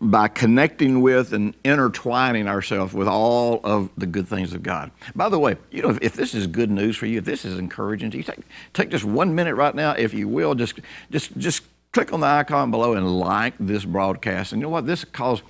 by 0.00 0.28
connecting 0.28 1.00
with 1.00 1.32
and 1.32 1.54
intertwining 1.62 2.48
ourselves 2.48 2.92
with 2.92 3.06
all 3.06 3.60
of 3.62 3.90
the 3.96 4.06
good 4.06 4.26
things 4.26 4.52
of 4.52 4.64
God. 4.64 4.90
By 5.14 5.28
the 5.28 5.38
way, 5.38 5.56
you 5.70 5.82
know, 5.82 5.90
if, 5.90 5.98
if 6.02 6.14
this 6.14 6.34
is 6.34 6.48
good 6.48 6.70
news 6.70 6.96
for 6.96 7.06
you, 7.06 7.18
if 7.18 7.24
this 7.24 7.44
is 7.44 7.56
encouraging 7.56 8.10
to 8.12 8.16
you, 8.16 8.24
take, 8.24 8.40
take 8.72 8.90
just 8.90 9.04
one 9.04 9.34
minute 9.34 9.54
right 9.54 9.74
now, 9.74 9.92
if 9.92 10.12
you 10.12 10.26
will, 10.26 10.56
just, 10.56 10.80
just, 11.10 11.36
just 11.38 11.62
click 11.94 12.12
on 12.12 12.20
the 12.20 12.26
icon 12.26 12.72
below 12.72 12.94
and 12.94 13.18
like 13.18 13.54
this 13.58 13.84
broadcast. 13.84 14.52
And 14.52 14.60
you 14.60 14.66
know 14.66 14.70
what? 14.70 14.84
This 14.84 15.04
cause 15.04 15.42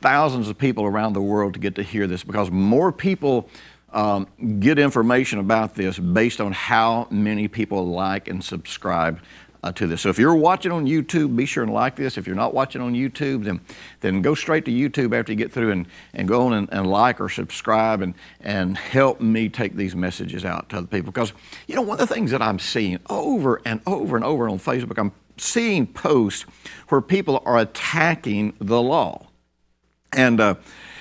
thousands 0.00 0.48
of 0.48 0.56
people 0.56 0.84
around 0.84 1.12
the 1.12 1.20
world 1.20 1.52
to 1.52 1.60
get 1.60 1.74
to 1.74 1.82
hear 1.82 2.06
this 2.06 2.24
because 2.24 2.50
more 2.50 2.90
people 2.90 3.48
um, 3.92 4.26
get 4.58 4.78
information 4.78 5.38
about 5.38 5.74
this 5.74 5.98
based 5.98 6.40
on 6.40 6.52
how 6.52 7.06
many 7.10 7.46
people 7.46 7.88
like 7.88 8.26
and 8.26 8.42
subscribe 8.42 9.20
uh, 9.62 9.70
to 9.72 9.86
this. 9.86 10.00
So 10.00 10.08
if 10.08 10.18
you're 10.18 10.34
watching 10.34 10.72
on 10.72 10.86
YouTube, 10.86 11.36
be 11.36 11.46
sure 11.46 11.62
and 11.62 11.72
like 11.72 11.94
this. 11.94 12.18
If 12.18 12.26
you're 12.26 12.34
not 12.36 12.52
watching 12.52 12.80
on 12.80 12.94
YouTube, 12.94 13.44
then, 13.44 13.60
then 14.00 14.22
go 14.22 14.34
straight 14.34 14.64
to 14.64 14.70
YouTube 14.70 15.16
after 15.16 15.30
you 15.30 15.36
get 15.36 15.52
through 15.52 15.70
and, 15.70 15.86
and 16.14 16.26
go 16.26 16.46
on 16.46 16.52
and, 16.54 16.68
and 16.72 16.86
like 16.86 17.20
or 17.20 17.28
subscribe 17.28 18.00
and, 18.00 18.14
and 18.40 18.76
help 18.76 19.20
me 19.20 19.48
take 19.48 19.76
these 19.76 19.94
messages 19.94 20.44
out 20.44 20.70
to 20.70 20.78
other 20.78 20.86
people. 20.86 21.12
Because, 21.12 21.32
you 21.68 21.76
know, 21.76 21.82
one 21.82 22.00
of 22.00 22.08
the 22.08 22.12
things 22.12 22.30
that 22.32 22.42
I'm 22.42 22.58
seeing 22.58 22.98
over 23.08 23.60
and 23.64 23.80
over 23.86 24.16
and 24.16 24.24
over 24.24 24.48
on 24.48 24.58
Facebook, 24.58 24.98
I'm 24.98 25.12
seeing 25.42 25.86
posts 25.86 26.44
where 26.88 27.00
people 27.00 27.42
are 27.44 27.58
attacking 27.58 28.54
the 28.60 28.80
law. 28.80 29.26
And, 30.12 30.40
uh, 30.40 30.54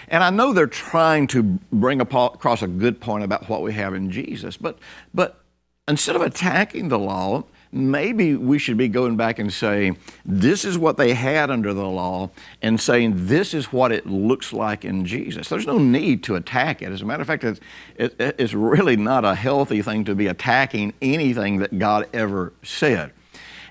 and 0.07 0.23
I 0.23 0.29
know 0.29 0.53
they're 0.53 0.67
trying 0.67 1.27
to 1.27 1.43
bring 1.71 2.01
across 2.01 2.61
a 2.61 2.67
good 2.67 2.99
point 2.99 3.23
about 3.23 3.47
what 3.49 3.61
we 3.61 3.73
have 3.73 3.93
in 3.93 4.11
Jesus, 4.11 4.57
but, 4.57 4.79
but 5.13 5.41
instead 5.87 6.15
of 6.15 6.21
attacking 6.21 6.89
the 6.89 6.99
law, 6.99 7.43
maybe 7.73 8.35
we 8.35 8.59
should 8.59 8.77
be 8.77 8.87
going 8.89 9.15
back 9.15 9.39
and 9.39 9.51
saying, 9.51 9.97
this 10.25 10.65
is 10.65 10.77
what 10.77 10.97
they 10.97 11.13
had 11.13 11.49
under 11.49 11.73
the 11.73 11.85
law, 11.85 12.29
and 12.61 12.79
saying, 12.79 13.13
this 13.27 13.53
is 13.53 13.71
what 13.71 13.91
it 13.91 14.05
looks 14.05 14.51
like 14.51 14.83
in 14.83 15.05
Jesus. 15.05 15.47
There's 15.47 15.67
no 15.67 15.77
need 15.77 16.23
to 16.23 16.35
attack 16.35 16.81
it. 16.81 16.91
As 16.91 17.01
a 17.01 17.05
matter 17.05 17.21
of 17.21 17.27
fact, 17.27 17.43
it's, 17.43 17.59
it, 17.95 18.15
it's 18.37 18.53
really 18.53 18.97
not 18.97 19.23
a 19.23 19.35
healthy 19.35 19.81
thing 19.81 20.03
to 20.05 20.15
be 20.15 20.27
attacking 20.27 20.93
anything 21.01 21.59
that 21.59 21.77
God 21.79 22.07
ever 22.13 22.51
said. 22.63 23.13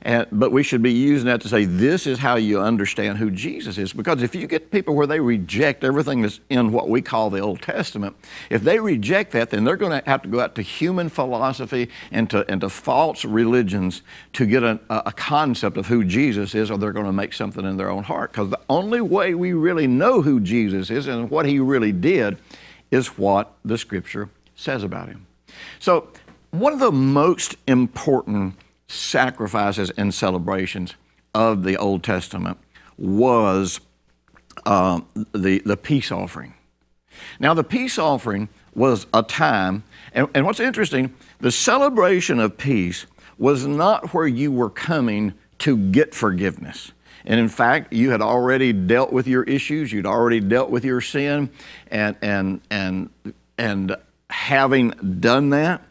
And, 0.03 0.27
but 0.33 0.51
we 0.51 0.63
should 0.63 0.83
be 0.83 0.93
using 0.93 1.27
that 1.27 1.43
to 1.43 1.49
say, 1.49 1.67
this 1.67 2.07
is 2.07 2.19
how 2.19 2.37
you 2.37 2.61
understand 2.61 3.19
who 3.19 3.31
Jesus 3.31 3.77
is. 3.77 3.93
Because 3.93 4.23
if 4.23 4.35
you 4.35 4.47
get 4.47 4.71
people 4.71 4.95
where 4.95 5.07
they 5.07 5.21
reject 5.21 5.85
everything 5.85 6.23
that's 6.23 6.41
in 6.49 6.73
what 6.73 6.89
we 6.89 7.03
call 7.03 7.29
the 7.29 7.41
Old 7.41 7.61
Testament, 7.61 8.17
if 8.49 8.63
they 8.63 8.81
reject 8.81 9.33
that, 9.33 9.51
then 9.51 9.65
they're 9.65 9.77
going 9.77 10.01
to 10.01 10.09
have 10.09 10.23
to 10.23 10.29
go 10.29 10.41
out 10.41 10.55
to 10.55 10.63
human 10.63 11.11
philosophy 11.11 11.91
and 12.11 12.31
to, 12.31 12.51
and 12.51 12.63
to 12.63 12.71
false 12.71 13.25
religions 13.27 14.01
to 14.33 14.47
get 14.47 14.63
a, 14.63 14.81
a 14.89 15.13
concept 15.13 15.77
of 15.77 15.87
who 15.89 16.03
Jesus 16.03 16.55
is, 16.55 16.71
or 16.71 16.79
they're 16.79 16.93
going 16.93 17.07
to 17.07 17.13
make 17.13 17.35
something 17.35 17.67
in 17.67 17.77
their 17.77 17.91
own 17.91 18.05
heart. 18.05 18.33
Because 18.33 18.49
the 18.49 18.61
only 18.71 19.03
way 19.03 19.35
we 19.35 19.53
really 19.53 19.87
know 19.87 20.23
who 20.23 20.41
Jesus 20.41 20.89
is 20.91 21.07
and 21.09 21.31
what 21.31 21.45
he 21.45 21.59
really 21.59 21.93
did 21.93 22.39
is 22.91 23.19
what 23.19 23.53
the 23.65 23.77
Scripture 23.77 24.31
says 24.57 24.83
about 24.83 25.09
him. 25.09 25.27
So, 25.79 26.09
one 26.53 26.73
of 26.73 26.81
the 26.81 26.91
most 26.91 27.57
important 27.67 28.57
sacrifices 28.91 29.91
and 29.91 30.13
celebrations 30.13 30.95
of 31.35 31.63
the 31.63 31.77
Old 31.77 32.03
Testament 32.03 32.59
was 32.99 33.81
uh, 34.67 35.01
the, 35.33 35.61
the 35.65 35.77
peace 35.77 36.11
offering. 36.11 36.55
Now, 37.39 37.55
the 37.55 37.65
peace 37.65 37.99
offering 37.99 38.49
was 38.75 39.07
a 39.15 39.23
time, 39.23 39.85
and, 40.13 40.29
and 40.35 40.45
what's 40.45 40.61
interesting, 40.61 41.15
the 41.39 41.53
celebration 41.53 42.41
of 42.41 42.59
peace 42.59 43.07
was 43.39 43.67
not 43.67 44.13
where 44.13 44.27
you 44.27 44.51
were 44.51 44.71
coming 44.71 45.35
to 45.59 45.77
get 45.77 46.15
forgiveness. 46.15 46.93
And 47.25 47.39
in 47.39 47.49
fact, 47.49 47.93
you 47.93 48.11
had 48.11 48.23
already 48.23 48.73
dealt 48.73 49.13
with 49.13 49.27
your 49.27 49.45
issues, 49.45 49.93
you'd 49.93 50.07
already 50.07 50.41
dealt 50.41 50.71
with 50.71 50.85
your 50.85 51.01
sin, 51.01 51.51
and, 51.91 52.17
and, 52.23 52.61
and, 52.71 53.11
and 53.57 53.97
having 54.31 54.91
done 55.21 55.51
that, 55.51 55.83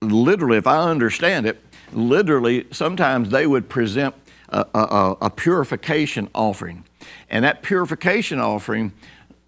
literally, 0.00 0.58
if 0.58 0.66
I 0.66 0.90
understand 0.90 1.46
it, 1.46 1.60
literally, 1.92 2.66
sometimes 2.70 3.30
they 3.30 3.46
would 3.46 3.68
present 3.68 4.14
a, 4.48 4.66
a, 4.74 5.16
a 5.22 5.30
purification 5.30 6.28
offering. 6.34 6.84
And 7.30 7.44
that 7.44 7.62
purification 7.62 8.38
offering 8.38 8.92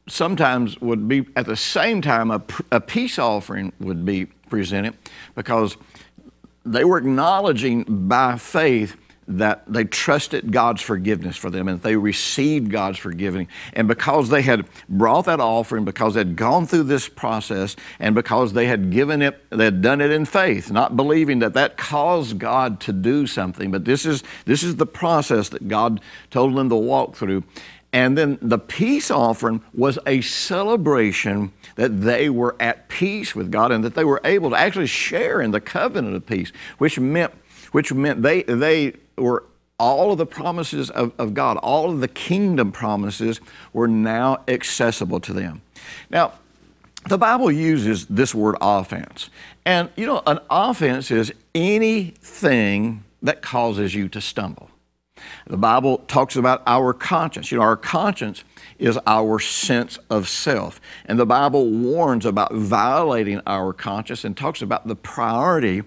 sometimes 0.08 0.80
would 0.80 1.08
be 1.08 1.26
at 1.36 1.46
the 1.46 1.56
same 1.56 2.02
time 2.02 2.30
a, 2.30 2.42
a 2.70 2.80
peace 2.80 3.18
offering 3.18 3.72
would 3.80 4.04
be 4.04 4.26
presented 4.48 4.94
because 5.34 5.76
they 6.64 6.84
were 6.84 6.98
acknowledging 6.98 7.84
by 8.08 8.36
faith 8.36 8.96
that 9.26 9.64
they 9.66 9.84
trusted 9.84 10.52
God's 10.52 10.82
forgiveness 10.82 11.36
for 11.36 11.50
them 11.50 11.68
and 11.68 11.80
they 11.80 11.96
received 11.96 12.70
God's 12.70 12.98
forgiving. 12.98 13.48
And 13.72 13.88
because 13.88 14.28
they 14.28 14.42
had 14.42 14.66
brought 14.88 15.24
that 15.26 15.40
offering, 15.40 15.84
because 15.84 16.14
they 16.14 16.20
had 16.20 16.36
gone 16.36 16.66
through 16.66 16.84
this 16.84 17.08
process, 17.08 17.76
and 17.98 18.14
because 18.14 18.52
they 18.52 18.66
had 18.66 18.90
given 18.90 19.22
it, 19.22 19.42
they 19.50 19.64
had 19.64 19.82
done 19.82 20.00
it 20.00 20.10
in 20.10 20.24
faith, 20.24 20.70
not 20.70 20.96
believing 20.96 21.38
that 21.40 21.54
that 21.54 21.76
caused 21.76 22.38
God 22.38 22.80
to 22.80 22.92
do 22.92 23.26
something, 23.26 23.70
but 23.70 23.84
this 23.84 24.04
is, 24.04 24.22
this 24.44 24.62
is 24.62 24.76
the 24.76 24.86
process 24.86 25.48
that 25.50 25.68
God 25.68 26.00
told 26.30 26.54
them 26.54 26.68
to 26.68 26.76
walk 26.76 27.16
through. 27.16 27.44
And 27.94 28.18
then 28.18 28.38
the 28.42 28.58
peace 28.58 29.08
offering 29.08 29.62
was 29.72 30.00
a 30.04 30.20
celebration 30.20 31.52
that 31.76 32.00
they 32.00 32.28
were 32.28 32.56
at 32.58 32.88
peace 32.88 33.36
with 33.36 33.52
God 33.52 33.70
and 33.70 33.84
that 33.84 33.94
they 33.94 34.04
were 34.04 34.20
able 34.24 34.50
to 34.50 34.56
actually 34.56 34.88
share 34.88 35.40
in 35.40 35.52
the 35.52 35.60
covenant 35.60 36.16
of 36.16 36.26
peace, 36.26 36.50
which 36.78 36.98
meant 36.98 37.32
which 37.74 37.92
meant 37.92 38.22
they, 38.22 38.44
they 38.44 38.92
were 39.18 39.42
all 39.80 40.12
of 40.12 40.18
the 40.18 40.26
promises 40.26 40.90
of, 40.90 41.12
of 41.18 41.34
God, 41.34 41.56
all 41.56 41.90
of 41.90 41.98
the 41.98 42.06
kingdom 42.06 42.70
promises 42.70 43.40
were 43.72 43.88
now 43.88 44.44
accessible 44.46 45.18
to 45.18 45.32
them. 45.32 45.60
Now, 46.08 46.34
the 47.08 47.18
Bible 47.18 47.50
uses 47.50 48.06
this 48.06 48.32
word 48.32 48.54
offense. 48.60 49.28
And 49.66 49.90
you 49.96 50.06
know, 50.06 50.22
an 50.24 50.38
offense 50.48 51.10
is 51.10 51.32
anything 51.52 53.02
that 53.22 53.42
causes 53.42 53.92
you 53.92 54.08
to 54.10 54.20
stumble. 54.20 54.70
The 55.48 55.56
Bible 55.56 55.98
talks 56.06 56.36
about 56.36 56.62
our 56.68 56.92
conscience. 56.92 57.50
You 57.50 57.58
know, 57.58 57.64
our 57.64 57.76
conscience 57.76 58.44
is 58.78 59.00
our 59.04 59.40
sense 59.40 59.98
of 60.10 60.28
self. 60.28 60.80
And 61.06 61.18
the 61.18 61.26
Bible 61.26 61.68
warns 61.68 62.24
about 62.24 62.54
violating 62.54 63.40
our 63.48 63.72
conscience 63.72 64.24
and 64.24 64.36
talks 64.36 64.62
about 64.62 64.86
the 64.86 64.94
priority 64.94 65.82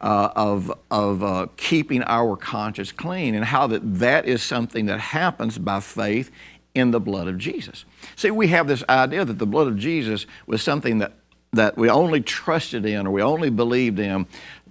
uh, 0.00 0.30
of, 0.36 0.72
of 0.90 1.22
uh, 1.22 1.46
keeping 1.56 2.02
our 2.04 2.36
conscience 2.36 2.92
clean 2.92 3.34
and 3.34 3.44
how 3.44 3.66
that, 3.66 3.80
that 3.98 4.26
is 4.26 4.42
something 4.42 4.86
that 4.86 5.00
happens 5.00 5.58
by 5.58 5.80
faith 5.80 6.30
in 6.74 6.90
the 6.90 7.00
blood 7.00 7.28
of 7.28 7.38
Jesus. 7.38 7.84
See, 8.14 8.30
we 8.30 8.48
have 8.48 8.68
this 8.68 8.84
idea 8.88 9.24
that 9.24 9.38
the 9.38 9.46
blood 9.46 9.66
of 9.66 9.76
Jesus 9.76 10.26
was 10.46 10.62
something 10.62 10.98
that, 10.98 11.12
that 11.52 11.76
we 11.76 11.88
only 11.88 12.20
trusted 12.20 12.86
in 12.86 13.06
or 13.06 13.10
we 13.10 13.22
only 13.22 13.50
believed 13.50 13.98
in 13.98 14.26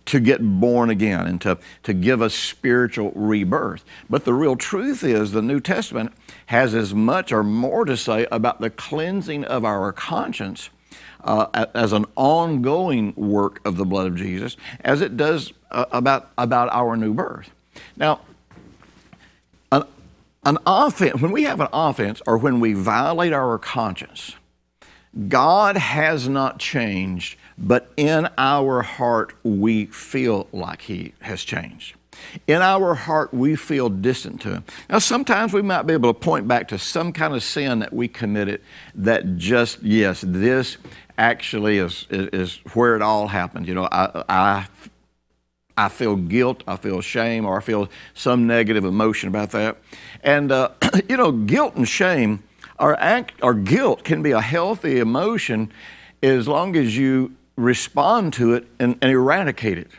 to 0.06 0.22
get 0.22 0.40
born 0.42 0.90
again 0.90 1.28
and 1.28 1.42
to, 1.42 1.58
to 1.84 1.94
give 1.94 2.22
us 2.22 2.34
spiritual 2.34 3.12
rebirth. 3.14 3.84
But 4.10 4.24
the 4.24 4.34
real 4.34 4.56
truth 4.56 5.04
is 5.04 5.34
the 5.34 5.42
New 5.42 5.60
Testament 5.60 6.14
has 6.46 6.74
as 6.74 6.94
much 6.94 7.34
or 7.34 7.44
more 7.44 7.84
to 7.84 7.98
say 7.98 8.26
about 8.32 8.62
the 8.62 8.70
cleansing 8.70 9.44
of 9.44 9.66
our 9.66 9.92
conscience 9.92 10.70
uh, 11.24 11.66
as 11.74 11.94
an 11.94 12.06
ongoing 12.16 13.14
work 13.16 13.60
of 13.66 13.78
the 13.78 13.86
blood 13.86 14.08
of 14.08 14.16
Jesus 14.16 14.58
as 14.82 15.02
it 15.02 15.18
does 15.18 15.54
uh, 15.72 15.86
about, 15.92 16.30
about 16.38 16.70
our 16.72 16.96
new 16.96 17.14
birth. 17.14 17.50
Now, 17.96 18.22
an, 19.72 19.84
an 20.46 20.58
offense, 20.66 21.22
when 21.22 21.32
we 21.32 21.44
have 21.44 21.60
an 21.60 21.70
offense 21.74 22.22
or 22.28 22.38
when 22.38 22.60
we 22.60 22.74
violate 22.74 23.34
our 23.34 23.58
conscience, 23.58 24.36
God 25.28 25.78
has 25.78 26.30
not 26.30 26.60
changed 26.60 27.38
but 27.58 27.92
in 27.98 28.30
our 28.38 28.82
heart 28.84 29.34
we 29.44 29.86
feel 29.88 30.48
like 30.52 30.84
He 30.84 31.14
has 31.22 31.44
changed. 31.44 31.96
In 32.48 32.62
our 32.62 32.94
heart, 32.96 33.34
we 33.34 33.56
feel 33.56 33.90
distant 33.90 34.42
to 34.42 34.50
Him. 34.52 34.64
Now, 34.90 35.00
sometimes 35.00 35.54
we 35.54 35.62
might 35.62 35.84
be 35.84 35.94
able 35.94 36.14
to 36.14 36.20
point 36.20 36.48
back 36.48 36.68
to 36.70 36.80
some 36.80 37.14
kind 37.14 37.34
of 37.34 37.44
sin 37.44 37.80
that 37.80 37.94
we 37.94 38.08
committed 38.08 38.62
that 38.96 39.38
just, 39.38 39.82
yes, 39.84 40.24
this 40.26 40.78
actually 41.18 41.78
is, 41.78 42.08
is, 42.10 42.28
is 42.28 42.60
where 42.74 42.96
it 42.96 43.02
all 43.02 43.28
happened. 43.28 43.68
You 43.68 43.74
know, 43.74 43.90
I, 43.92 44.24
I, 44.30 44.68
I 45.78 45.90
feel 45.90 46.16
guilt, 46.16 46.64
I 46.68 46.76
feel 46.76 47.02
shame, 47.02 47.46
or 47.46 47.58
I 47.58 47.62
feel 47.62 47.90
some 48.14 48.48
negative 48.48 48.86
emotion 48.86 49.30
about 49.30 49.52
that. 49.52 49.78
And, 50.24 50.52
uh, 50.52 50.70
you 51.10 51.18
know, 51.18 51.32
guilt 51.32 51.76
and 51.76 51.88
shame, 51.88 52.44
or, 52.80 53.00
act, 53.00 53.34
or 53.42 53.54
guilt 53.54 54.04
can 54.04 54.22
be 54.22 54.32
a 54.32 54.42
healthy 54.42 55.00
emotion 55.00 55.72
as 56.22 56.48
long 56.48 56.76
as 56.76 56.98
you 56.98 57.36
respond 57.56 58.34
to 58.34 58.54
it 58.54 58.68
and, 58.80 58.98
and 59.02 59.12
eradicate 59.12 59.78
it. 59.78 59.90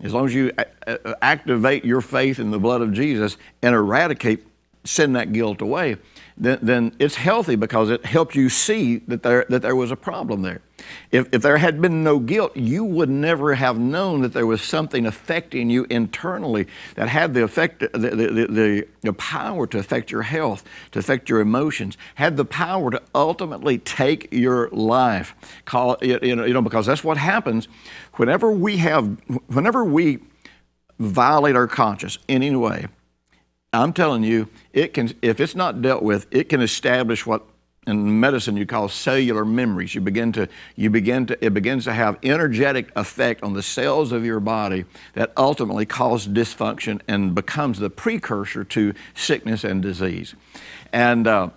As 0.00 0.12
long 0.12 0.26
as 0.26 0.34
you 0.34 0.52
uh, 0.58 0.64
uh, 0.86 1.14
activate 1.22 1.84
your 1.84 2.00
faith 2.00 2.38
in 2.38 2.50
the 2.50 2.58
blood 2.58 2.80
of 2.80 2.92
Jesus 2.92 3.36
and 3.62 3.74
eradicate, 3.74 4.44
send 4.84 5.14
that 5.14 5.32
guilt 5.32 5.60
away, 5.60 5.96
then, 6.36 6.58
then 6.60 6.96
it's 6.98 7.14
healthy 7.14 7.54
because 7.54 7.88
it 7.90 8.04
helps 8.04 8.34
you 8.34 8.48
see 8.48 8.98
that 9.06 9.22
there, 9.22 9.46
that 9.48 9.62
there 9.62 9.76
was 9.76 9.90
a 9.90 9.96
problem 9.96 10.42
there. 10.42 10.60
If, 11.10 11.28
if 11.32 11.42
there 11.42 11.58
had 11.58 11.80
been 11.80 12.02
no 12.02 12.18
guilt, 12.18 12.56
you 12.56 12.84
would 12.84 13.08
never 13.08 13.54
have 13.54 13.78
known 13.78 14.22
that 14.22 14.32
there 14.32 14.46
was 14.46 14.62
something 14.62 15.06
affecting 15.06 15.70
you 15.70 15.86
internally 15.90 16.66
that 16.94 17.08
had 17.08 17.34
the 17.34 17.42
effect, 17.42 17.80
the, 17.80 17.88
the, 17.88 18.46
the, 18.46 18.88
the 19.02 19.12
power 19.12 19.66
to 19.66 19.78
affect 19.78 20.10
your 20.10 20.22
health, 20.22 20.64
to 20.92 20.98
affect 20.98 21.28
your 21.28 21.40
emotions, 21.40 21.96
had 22.16 22.36
the 22.36 22.44
power 22.44 22.90
to 22.90 23.02
ultimately 23.14 23.78
take 23.78 24.28
your 24.32 24.68
life. 24.70 25.34
Call, 25.64 25.96
you 26.02 26.36
know, 26.36 26.44
you 26.44 26.54
know, 26.54 26.62
because 26.62 26.86
that's 26.86 27.04
what 27.04 27.16
happens 27.16 27.68
whenever 28.14 28.50
we 28.50 28.78
have, 28.78 29.18
whenever 29.46 29.84
we 29.84 30.18
violate 30.98 31.56
our 31.56 31.66
conscience 31.66 32.18
in 32.28 32.42
any 32.42 32.56
way, 32.56 32.86
I'm 33.72 33.92
telling 33.92 34.22
you, 34.22 34.48
it 34.72 34.92
can, 34.92 35.14
if 35.22 35.40
it's 35.40 35.54
not 35.54 35.80
dealt 35.80 36.02
with, 36.02 36.26
it 36.30 36.48
can 36.48 36.60
establish 36.60 37.24
what 37.24 37.42
in 37.86 38.20
medicine 38.20 38.56
you 38.56 38.64
call 38.64 38.88
cellular 38.88 39.44
memories. 39.44 39.94
You 39.94 40.00
begin 40.00 40.32
to, 40.32 40.48
you 40.76 40.88
begin 40.88 41.26
to, 41.26 41.44
it 41.44 41.52
begins 41.52 41.84
to 41.84 41.92
have 41.92 42.16
energetic 42.22 42.90
effect 42.94 43.42
on 43.42 43.54
the 43.54 43.62
cells 43.62 44.12
of 44.12 44.24
your 44.24 44.38
body 44.38 44.84
that 45.14 45.32
ultimately 45.36 45.84
cause 45.84 46.28
dysfunction 46.28 47.00
and 47.08 47.34
becomes 47.34 47.80
the 47.80 47.90
precursor 47.90 48.62
to 48.64 48.94
sickness 49.14 49.64
and 49.64 49.82
disease. 49.82 50.34
And 50.92 51.26
uh, 51.26 51.50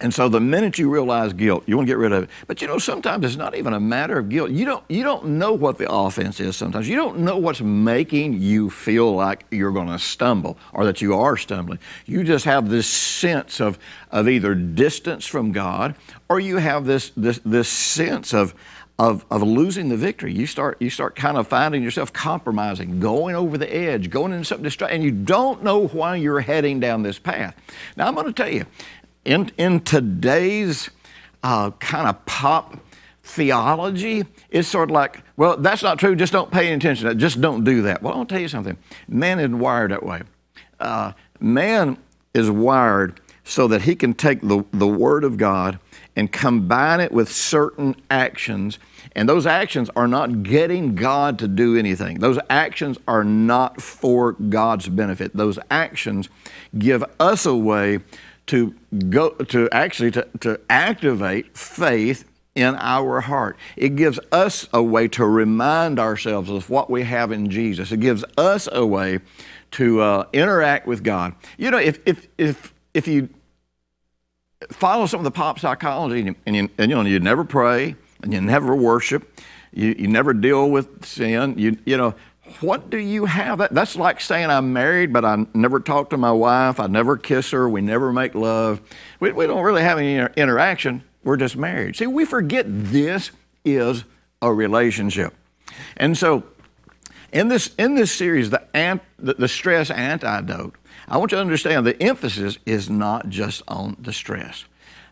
and 0.00 0.14
so 0.14 0.28
the 0.28 0.40
minute 0.40 0.78
you 0.78 0.88
realize 0.88 1.32
guilt, 1.32 1.64
you 1.66 1.76
want 1.76 1.88
to 1.88 1.90
get 1.90 1.98
rid 1.98 2.12
of 2.12 2.24
it. 2.24 2.30
But 2.46 2.62
you 2.62 2.68
know, 2.68 2.78
sometimes 2.78 3.24
it's 3.24 3.36
not 3.36 3.56
even 3.56 3.72
a 3.72 3.80
matter 3.80 4.18
of 4.18 4.28
guilt. 4.28 4.50
You 4.50 4.64
don't, 4.64 4.84
you 4.88 5.02
don't 5.02 5.24
know 5.38 5.52
what 5.52 5.78
the 5.78 5.90
offense 5.90 6.38
is 6.38 6.56
sometimes. 6.56 6.88
You 6.88 6.96
don't 6.96 7.18
know 7.18 7.36
what's 7.36 7.60
making 7.60 8.34
you 8.34 8.70
feel 8.70 9.12
like 9.14 9.44
you're 9.50 9.72
going 9.72 9.88
to 9.88 9.98
stumble 9.98 10.56
or 10.72 10.84
that 10.84 11.00
you 11.00 11.14
are 11.14 11.36
stumbling. 11.36 11.80
You 12.06 12.22
just 12.22 12.44
have 12.44 12.68
this 12.68 12.86
sense 12.86 13.60
of, 13.60 13.78
of 14.12 14.28
either 14.28 14.54
distance 14.54 15.26
from 15.26 15.50
God 15.50 15.96
or 16.28 16.38
you 16.38 16.58
have 16.58 16.84
this, 16.84 17.10
this, 17.16 17.40
this 17.44 17.68
sense 17.68 18.32
of, 18.32 18.54
of, 18.98 19.24
of 19.30 19.42
losing 19.42 19.88
the 19.88 19.96
victory. 19.96 20.32
You 20.32 20.46
start, 20.46 20.76
you 20.80 20.90
start 20.90 21.14
kind 21.14 21.36
of 21.36 21.46
finding 21.46 21.82
yourself 21.84 22.12
compromising, 22.12 22.98
going 22.98 23.36
over 23.36 23.56
the 23.56 23.72
edge, 23.72 24.10
going 24.10 24.32
into 24.32 24.44
something 24.44 24.64
distracting, 24.64 24.96
and 24.96 25.04
you 25.04 25.12
don't 25.12 25.62
know 25.62 25.86
why 25.86 26.16
you're 26.16 26.40
heading 26.40 26.80
down 26.80 27.02
this 27.02 27.18
path. 27.18 27.54
Now, 27.96 28.08
I'm 28.08 28.14
going 28.14 28.26
to 28.26 28.32
tell 28.32 28.52
you, 28.52 28.66
in, 29.28 29.52
in 29.58 29.80
today's 29.80 30.88
uh, 31.42 31.70
kind 31.72 32.08
of 32.08 32.24
pop 32.24 32.78
theology, 33.22 34.24
it's 34.48 34.66
sort 34.66 34.88
of 34.88 34.94
like, 34.94 35.22
well, 35.36 35.58
that's 35.58 35.82
not 35.82 35.98
true, 35.98 36.16
just 36.16 36.32
don't 36.32 36.50
pay 36.50 36.68
any 36.68 36.76
attention 36.76 37.18
just 37.18 37.38
don't 37.38 37.62
do 37.62 37.82
that. 37.82 38.02
Well, 38.02 38.14
I'll 38.14 38.24
tell 38.24 38.40
you 38.40 38.48
something. 38.48 38.78
Man 39.06 39.38
is 39.38 39.50
wired 39.50 39.90
that 39.90 40.02
way. 40.02 40.22
Uh, 40.80 41.12
man 41.40 41.98
is 42.32 42.50
wired 42.50 43.20
so 43.44 43.68
that 43.68 43.82
he 43.82 43.94
can 43.94 44.14
take 44.14 44.40
the, 44.40 44.64
the 44.72 44.86
Word 44.86 45.24
of 45.24 45.36
God 45.36 45.78
and 46.16 46.32
combine 46.32 47.00
it 47.00 47.12
with 47.12 47.30
certain 47.30 47.96
actions. 48.10 48.78
And 49.14 49.28
those 49.28 49.46
actions 49.46 49.90
are 49.94 50.08
not 50.08 50.42
getting 50.42 50.94
God 50.94 51.38
to 51.40 51.48
do 51.48 51.76
anything. 51.76 52.20
Those 52.20 52.38
actions 52.48 52.96
are 53.06 53.24
not 53.24 53.82
for 53.82 54.32
God's 54.32 54.88
benefit. 54.88 55.36
Those 55.36 55.58
actions 55.70 56.30
give 56.78 57.04
us 57.20 57.44
a 57.44 57.54
way 57.54 58.00
to 58.48 58.74
go 59.08 59.30
to 59.30 59.68
actually 59.72 60.10
to, 60.12 60.26
to 60.40 60.60
activate 60.68 61.56
faith 61.56 62.24
in 62.54 62.74
our 62.76 63.20
heart. 63.20 63.56
It 63.76 63.94
gives 63.94 64.18
us 64.32 64.68
a 64.72 64.82
way 64.82 65.06
to 65.08 65.24
remind 65.24 66.00
ourselves 66.00 66.50
of 66.50 66.68
what 66.68 66.90
we 66.90 67.04
have 67.04 67.30
in 67.30 67.50
Jesus. 67.50 67.92
It 67.92 68.00
gives 68.00 68.24
us 68.36 68.68
a 68.72 68.84
way 68.84 69.20
to 69.72 70.00
uh, 70.00 70.26
interact 70.32 70.86
with 70.86 71.04
God. 71.04 71.34
You 71.56 71.70
know, 71.70 71.78
if, 71.78 72.00
if, 72.04 72.26
if, 72.36 72.74
if 72.94 73.06
you 73.06 73.28
follow 74.70 75.06
some 75.06 75.20
of 75.20 75.24
the 75.24 75.30
pop 75.30 75.60
psychology 75.60 76.26
and, 76.26 76.36
and, 76.46 76.56
you, 76.56 76.68
and 76.78 76.90
you 76.90 76.96
know, 76.96 77.02
you 77.02 77.20
never 77.20 77.44
pray 77.44 77.94
and 78.22 78.32
you 78.32 78.40
never 78.40 78.74
worship, 78.74 79.40
you, 79.72 79.94
you 79.96 80.08
never 80.08 80.32
deal 80.32 80.68
with 80.68 81.04
sin, 81.04 81.54
you, 81.56 81.78
you 81.84 81.96
know, 81.96 82.14
what 82.62 82.90
do 82.90 82.98
you 82.98 83.24
have? 83.26 83.58
That, 83.58 83.72
that's 83.72 83.96
like 83.96 84.20
saying 84.20 84.50
I'm 84.50 84.72
married, 84.72 85.12
but 85.12 85.24
I 85.24 85.46
never 85.54 85.80
talk 85.80 86.10
to 86.10 86.16
my 86.16 86.32
wife, 86.32 86.80
I 86.80 86.86
never 86.86 87.16
kiss 87.16 87.50
her, 87.50 87.68
we 87.68 87.80
never 87.80 88.12
make 88.12 88.34
love. 88.34 88.80
We, 89.20 89.32
we 89.32 89.46
don't 89.46 89.62
really 89.62 89.82
have 89.82 89.98
any 89.98 90.16
interaction, 90.36 91.04
we're 91.24 91.36
just 91.36 91.56
married. 91.56 91.96
See, 91.96 92.06
we 92.06 92.24
forget 92.24 92.66
this 92.68 93.30
is 93.64 94.04
a 94.42 94.52
relationship. 94.52 95.34
And 95.96 96.16
so, 96.16 96.44
in 97.32 97.48
this, 97.48 97.74
in 97.76 97.94
this 97.94 98.10
series, 98.10 98.50
the, 98.50 98.64
ant, 98.74 99.02
the, 99.18 99.34
the 99.34 99.48
stress 99.48 99.90
antidote, 99.90 100.74
I 101.08 101.18
want 101.18 101.32
you 101.32 101.36
to 101.36 101.42
understand 101.42 101.86
the 101.86 102.02
emphasis 102.02 102.58
is 102.64 102.88
not 102.88 103.28
just 103.28 103.62
on 103.68 103.96
the 104.00 104.12
stress 104.12 104.64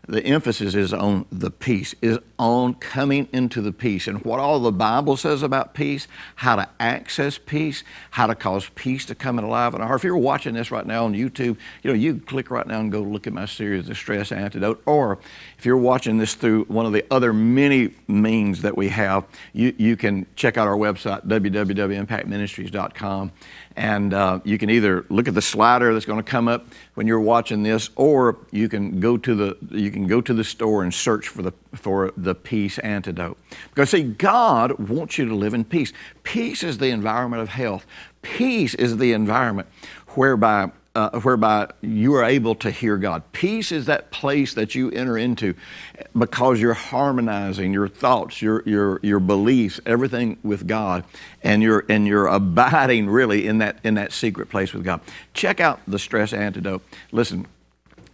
the 0.07 0.25
emphasis 0.25 0.73
is 0.73 0.93
on 0.93 1.25
the 1.31 1.51
peace, 1.51 1.93
is 2.01 2.17
on 2.39 2.73
coming 2.75 3.27
into 3.33 3.61
the 3.61 3.73
peace 3.73 4.07
and 4.07 4.23
what 4.23 4.39
all 4.39 4.59
the 4.59 4.71
Bible 4.71 5.17
says 5.17 5.43
about 5.43 5.73
peace, 5.73 6.07
how 6.37 6.55
to 6.55 6.69
access 6.79 7.37
peace, 7.37 7.83
how 8.11 8.27
to 8.27 8.35
cause 8.35 8.69
peace 8.75 9.05
to 9.05 9.15
come 9.15 9.37
alive 9.37 9.73
in 9.73 9.81
our 9.81 9.87
heart. 9.87 9.99
If 9.99 10.05
you're 10.05 10.15
watching 10.15 10.53
this 10.53 10.71
right 10.71 10.85
now 10.85 11.03
on 11.05 11.13
YouTube, 11.13 11.57
you 11.83 11.91
know, 11.91 11.93
you 11.93 12.19
click 12.19 12.49
right 12.49 12.65
now 12.65 12.79
and 12.79 12.89
go 12.91 13.01
look 13.01 13.27
at 13.27 13.33
my 13.33 13.45
series, 13.45 13.87
The 13.87 13.95
Stress 13.95 14.31
Antidote. 14.31 14.81
Or 14.85 15.19
if 15.57 15.65
you're 15.65 15.75
watching 15.75 16.17
this 16.17 16.35
through 16.35 16.63
one 16.65 16.85
of 16.85 16.93
the 16.93 17.03
other 17.11 17.33
many 17.33 17.93
means 18.07 18.61
that 18.61 18.77
we 18.77 18.87
have, 18.89 19.25
you, 19.51 19.73
you 19.77 19.97
can 19.97 20.25
check 20.37 20.57
out 20.57 20.67
our 20.67 20.77
website, 20.77 21.27
www.impactministries.com. 21.27 23.31
And 23.77 24.11
uh, 24.11 24.39
you 24.43 24.57
can 24.57 24.71
either 24.71 25.05
look 25.09 25.27
at 25.27 25.35
the 25.35 25.41
slider 25.41 25.93
that's 25.93 26.05
going 26.05 26.21
to 26.21 26.29
come 26.29 26.47
up 26.47 26.65
when 26.95 27.05
you're 27.05 27.19
watching 27.19 27.61
this, 27.61 27.91
or 27.95 28.37
you 28.51 28.67
can 28.67 28.99
go 28.99 29.17
to 29.17 29.35
the 29.35 29.57
you 29.69 29.91
can 29.91 30.07
go 30.07 30.19
to 30.19 30.33
the 30.33 30.43
store 30.43 30.81
and 30.81 30.91
search 30.91 31.27
for 31.27 31.43
the 31.43 31.53
for 31.73 32.11
the 32.17 32.33
peace 32.33 32.79
antidote. 32.79 33.37
Because 33.69 33.91
see, 33.91 34.01
God 34.01 34.89
wants 34.89 35.19
you 35.19 35.25
to 35.25 35.35
live 35.35 35.53
in 35.53 35.63
peace. 35.63 35.93
Peace 36.23 36.63
is 36.63 36.79
the 36.79 36.89
environment 36.89 37.43
of 37.43 37.49
health. 37.49 37.85
Peace 38.23 38.73
is 38.73 38.97
the 38.97 39.13
environment 39.13 39.67
whereby 40.15 40.71
uh, 40.97 41.19
whereby 41.19 41.69
you 41.81 42.15
are 42.15 42.23
able 42.23 42.55
to 42.55 42.71
hear 42.71 42.97
God. 42.97 43.21
Peace 43.31 43.71
is 43.71 43.85
that 43.85 44.09
place 44.09 44.55
that 44.55 44.73
you 44.73 44.89
enter 44.89 45.15
into 45.15 45.53
because 46.17 46.59
you're 46.59 46.73
harmonizing 46.73 47.71
your 47.71 47.87
thoughts, 47.87 48.41
your, 48.41 48.63
your, 48.65 48.99
your 49.03 49.19
beliefs, 49.19 49.79
everything 49.85 50.39
with 50.41 50.65
God, 50.65 51.03
and 51.43 51.61
you're, 51.61 51.85
and 51.87 52.07
you're 52.07 52.25
abiding 52.25 53.07
really 53.11 53.45
in 53.45 53.59
that, 53.59 53.77
in 53.83 53.93
that 53.93 54.11
secret 54.11 54.49
place 54.49 54.73
with 54.73 54.83
God. 54.83 54.99
Check 55.35 55.59
out 55.59 55.79
the 55.87 55.99
stress 55.99 56.33
antidote. 56.33 56.81
Listen, 57.11 57.45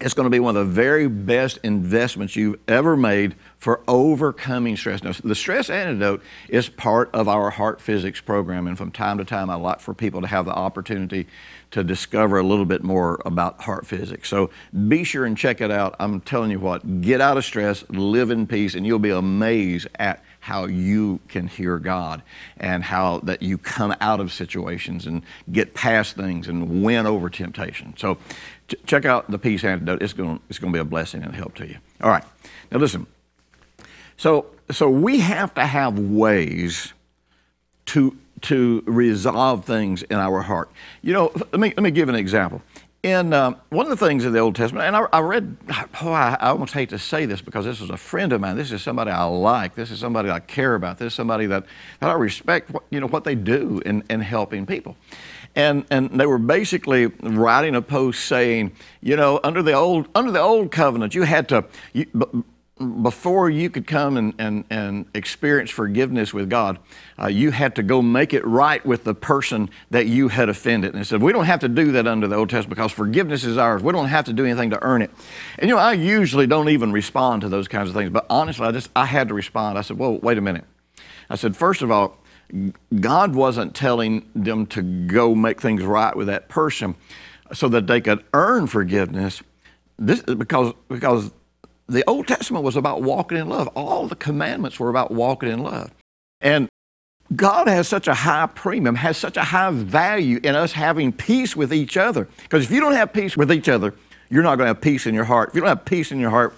it's 0.03 0.13
going 0.13 0.25
to 0.25 0.29
be 0.29 0.39
one 0.39 0.57
of 0.57 0.67
the 0.67 0.73
very 0.73 1.07
best 1.07 1.59
investments 1.63 2.35
you've 2.35 2.59
ever 2.67 2.97
made 2.97 3.35
for 3.57 3.81
overcoming 3.87 4.75
stress. 4.75 5.01
Now, 5.01 5.13
the 5.23 5.33
stress 5.33 5.69
antidote 5.69 6.21
is 6.49 6.67
part 6.67 7.09
of 7.13 7.29
our 7.29 7.49
heart 7.49 7.79
physics 7.79 8.19
program, 8.19 8.67
and 8.67 8.77
from 8.77 8.91
time 8.91 9.17
to 9.19 9.25
time, 9.25 9.49
I 9.49 9.55
like 9.55 9.79
for 9.79 9.93
people 9.93 10.19
to 10.19 10.27
have 10.27 10.45
the 10.45 10.51
opportunity 10.51 11.27
to 11.71 11.83
discover 11.83 12.37
a 12.37 12.43
little 12.43 12.65
bit 12.65 12.83
more 12.83 13.21
about 13.25 13.61
heart 13.61 13.87
physics. 13.87 14.29
So 14.29 14.49
be 14.87 15.05
sure 15.05 15.25
and 15.25 15.37
check 15.37 15.61
it 15.61 15.71
out. 15.71 15.95
I'm 15.99 16.19
telling 16.21 16.51
you 16.51 16.59
what, 16.59 17.01
get 17.01 17.21
out 17.21 17.37
of 17.37 17.45
stress, 17.45 17.83
live 17.89 18.29
in 18.29 18.45
peace, 18.45 18.75
and 18.75 18.85
you'll 18.85 18.99
be 18.99 19.09
amazed 19.09 19.87
at 19.95 20.23
how 20.41 20.65
you 20.65 21.21
can 21.29 21.47
hear 21.47 21.79
God 21.79 22.21
and 22.57 22.83
how 22.83 23.19
that 23.19 23.41
you 23.41 23.57
come 23.57 23.95
out 24.01 24.19
of 24.19 24.33
situations 24.33 25.07
and 25.07 25.23
get 25.51 25.73
past 25.73 26.17
things 26.17 26.49
and 26.49 26.83
win 26.83 27.07
over 27.07 27.29
temptation. 27.29 27.95
So 27.97 28.17
ch- 28.67 28.75
check 28.85 29.05
out 29.05 29.29
the 29.29 29.39
peace 29.39 29.63
antidote. 29.63 30.01
It's 30.01 30.13
going 30.13 30.39
it's 30.49 30.59
going 30.59 30.71
to 30.71 30.77
be 30.77 30.81
a 30.81 30.85
blessing 30.85 31.23
and 31.23 31.33
help 31.35 31.55
to 31.55 31.67
you. 31.67 31.77
All 32.01 32.09
right. 32.09 32.23
Now 32.71 32.79
listen. 32.79 33.07
So 34.17 34.47
so 34.71 34.89
we 34.89 35.19
have 35.19 35.53
to 35.55 35.65
have 35.65 35.97
ways 35.99 36.93
to 37.87 38.17
to 38.41 38.83
resolve 38.85 39.65
things 39.65 40.03
in 40.03 40.17
our 40.17 40.41
heart. 40.41 40.69
You 41.01 41.13
know, 41.13 41.31
let 41.35 41.59
me 41.59 41.73
let 41.75 41.83
me 41.83 41.91
give 41.91 42.09
an 42.09 42.15
example 42.15 42.61
in 43.03 43.33
um, 43.33 43.57
one 43.69 43.85
of 43.85 43.89
the 43.89 44.05
things 44.05 44.23
in 44.23 44.31
the 44.31 44.39
Old 44.39 44.55
Testament, 44.55 44.87
and 44.87 44.95
I, 44.95 45.05
I 45.11 45.19
read, 45.19 45.57
oh, 46.01 46.11
I, 46.11 46.37
I, 46.39 46.49
almost 46.49 46.73
hate 46.73 46.89
to 46.89 46.97
say 46.97 47.25
this 47.25 47.41
because 47.41 47.65
this 47.65 47.81
is 47.81 47.89
a 47.89 47.97
friend 47.97 48.31
of 48.31 48.39
mine. 48.39 48.55
This 48.55 48.71
is 48.71 48.81
somebody 48.81 49.11
I 49.11 49.25
like. 49.25 49.75
This 49.75 49.91
is 49.91 49.99
somebody 49.99 50.29
I 50.29 50.39
care 50.39 50.73
about. 50.73 50.99
This 50.99 51.07
is 51.07 51.13
somebody 51.13 51.45
that, 51.47 51.65
that 51.99 52.09
I 52.09 52.13
respect, 52.13 52.69
what, 52.71 52.83
you 52.89 53.01
know, 53.01 53.07
what 53.07 53.25
they 53.25 53.35
do 53.35 53.81
in, 53.85 54.05
in 54.09 54.21
helping 54.21 54.65
people. 54.65 54.95
And, 55.53 55.85
and 55.91 56.17
they 56.17 56.25
were 56.25 56.37
basically 56.37 57.07
writing 57.07 57.75
a 57.75 57.81
post 57.81 58.23
saying, 58.23 58.71
you 59.01 59.17
know, 59.17 59.41
under 59.43 59.61
the 59.61 59.73
old, 59.73 60.07
under 60.15 60.31
the 60.31 60.39
old 60.39 60.71
covenant, 60.71 61.13
you 61.13 61.23
had 61.23 61.49
to, 61.49 61.65
you, 61.91 62.07
before 62.83 63.49
you 63.49 63.69
could 63.69 63.87
come 63.87 64.17
and, 64.17 64.33
and, 64.37 64.63
and 64.69 65.05
experience 65.13 65.69
forgiveness 65.69 66.33
with 66.33 66.49
God, 66.49 66.79
uh, 67.19 67.27
you 67.27 67.51
had 67.51 67.75
to 67.75 67.83
go 67.83 68.01
make 68.01 68.33
it 68.33 68.45
right 68.45 68.85
with 68.85 69.03
the 69.03 69.13
person 69.13 69.69
that 69.89 70.07
you 70.07 70.27
had 70.27 70.49
offended. 70.49 70.91
And 70.91 70.99
he 70.99 71.03
said, 71.03 71.21
We 71.21 71.31
don't 71.31 71.45
have 71.45 71.59
to 71.61 71.69
do 71.69 71.91
that 71.93 72.07
under 72.07 72.27
the 72.27 72.35
Old 72.35 72.49
Testament 72.49 72.77
because 72.77 72.91
forgiveness 72.91 73.43
is 73.43 73.57
ours. 73.57 73.81
We 73.81 73.91
don't 73.91 74.07
have 74.07 74.25
to 74.25 74.33
do 74.33 74.45
anything 74.45 74.69
to 74.71 74.83
earn 74.83 75.01
it. 75.01 75.11
And 75.57 75.69
you 75.69 75.75
know, 75.75 75.81
I 75.81 75.93
usually 75.93 76.47
don't 76.47 76.69
even 76.69 76.91
respond 76.91 77.41
to 77.41 77.49
those 77.49 77.67
kinds 77.67 77.89
of 77.89 77.95
things, 77.95 78.09
but 78.09 78.25
honestly, 78.29 78.65
I 78.65 78.71
just 78.71 78.89
I 78.95 79.05
had 79.05 79.27
to 79.29 79.33
respond. 79.33 79.77
I 79.77 79.81
said, 79.81 79.97
Well, 79.97 80.17
wait 80.19 80.37
a 80.37 80.41
minute. 80.41 80.65
I 81.29 81.35
said, 81.35 81.55
First 81.55 81.81
of 81.81 81.91
all, 81.91 82.17
God 82.99 83.35
wasn't 83.35 83.75
telling 83.75 84.29
them 84.35 84.67
to 84.67 84.81
go 84.81 85.33
make 85.33 85.59
things 85.61 85.83
right 85.83 86.15
with 86.15 86.27
that 86.27 86.49
person 86.49 86.95
so 87.51 87.67
that 87.69 87.87
they 87.87 88.01
could 88.01 88.23
earn 88.33 88.67
forgiveness. 88.67 89.41
This 89.97 90.21
because 90.21 90.73
because 90.87 91.31
the 91.87 92.03
Old 92.07 92.27
Testament 92.27 92.63
was 92.63 92.75
about 92.75 93.01
walking 93.01 93.37
in 93.37 93.49
love. 93.49 93.67
All 93.69 94.07
the 94.07 94.15
commandments 94.15 94.79
were 94.79 94.89
about 94.89 95.11
walking 95.11 95.49
in 95.49 95.59
love. 95.59 95.91
And 96.41 96.69
God 97.35 97.67
has 97.67 97.87
such 97.87 98.07
a 98.07 98.13
high 98.13 98.47
premium, 98.47 98.95
has 98.95 99.17
such 99.17 99.37
a 99.37 99.43
high 99.43 99.71
value 99.71 100.39
in 100.43 100.55
us 100.55 100.73
having 100.73 101.11
peace 101.11 101.55
with 101.55 101.73
each 101.73 101.97
other. 101.97 102.27
Because 102.43 102.65
if 102.65 102.71
you 102.71 102.79
don't 102.79 102.93
have 102.93 103.13
peace 103.13 103.35
with 103.35 103.51
each 103.51 103.69
other, 103.69 103.93
you're 104.29 104.43
not 104.43 104.55
going 104.55 104.65
to 104.65 104.73
have 104.73 104.81
peace 104.81 105.05
in 105.05 105.13
your 105.13 105.25
heart. 105.25 105.49
If 105.49 105.55
you 105.55 105.61
don't 105.61 105.69
have 105.69 105.85
peace 105.85 106.11
in 106.11 106.19
your 106.19 106.29
heart, 106.29 106.53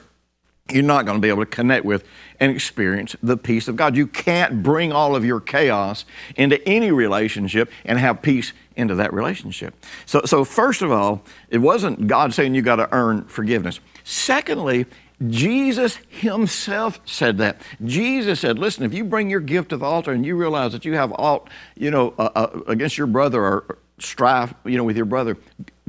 you're 0.72 0.84
not 0.84 1.06
going 1.06 1.18
to 1.18 1.22
be 1.22 1.30
able 1.30 1.44
to 1.44 1.50
connect 1.50 1.86
with 1.86 2.04
and 2.40 2.52
experience 2.52 3.16
the 3.22 3.38
peace 3.38 3.68
of 3.68 3.76
God. 3.76 3.96
You 3.96 4.08
can't 4.08 4.64
bring 4.64 4.92
all 4.92 5.16
of 5.16 5.24
your 5.24 5.40
chaos 5.40 6.06
into 6.36 6.66
any 6.68 6.92
relationship 6.92 7.70
and 7.86 8.00
have 8.00 8.22
peace 8.22 8.52
into 8.76 8.96
that 8.96 9.14
relationship. 9.14 9.76
So, 10.06 10.22
so 10.26 10.44
first 10.44 10.82
of 10.82 10.92
all, 10.92 11.24
it 11.50 11.60
wasn't 11.60 12.08
God 12.08 12.34
saying 12.34 12.56
you 12.56 12.64
got 12.64 12.78
to 12.78 12.92
earn 12.92 13.26
forgiveness. 13.26 13.80
Secondly, 14.04 14.88
Jesus 15.28 16.00
himself 16.10 17.00
said 17.06 17.38
that. 17.38 17.62
Jesus 17.84 18.40
said, 18.40 18.60
listen, 18.60 18.84
if 18.84 18.94
you 18.94 19.04
bring 19.04 19.30
your 19.30 19.40
gift 19.40 19.70
to 19.70 19.78
the 19.78 19.86
altar 19.86 20.12
and 20.12 20.26
you 20.26 20.36
realize 20.36 20.74
that 20.74 20.86
you 20.86 20.94
have 20.96 21.14
alt, 21.14 21.50
you 21.76 21.92
know, 21.92 22.14
uh, 22.18 22.30
uh, 22.36 22.60
against 22.68 22.98
your 22.98 23.08
brother 23.08 23.42
or 23.42 23.78
strife, 23.98 24.54
you 24.66 24.78
know, 24.78 24.84
with 24.84 24.98
your 24.98 25.06
brother, 25.06 25.38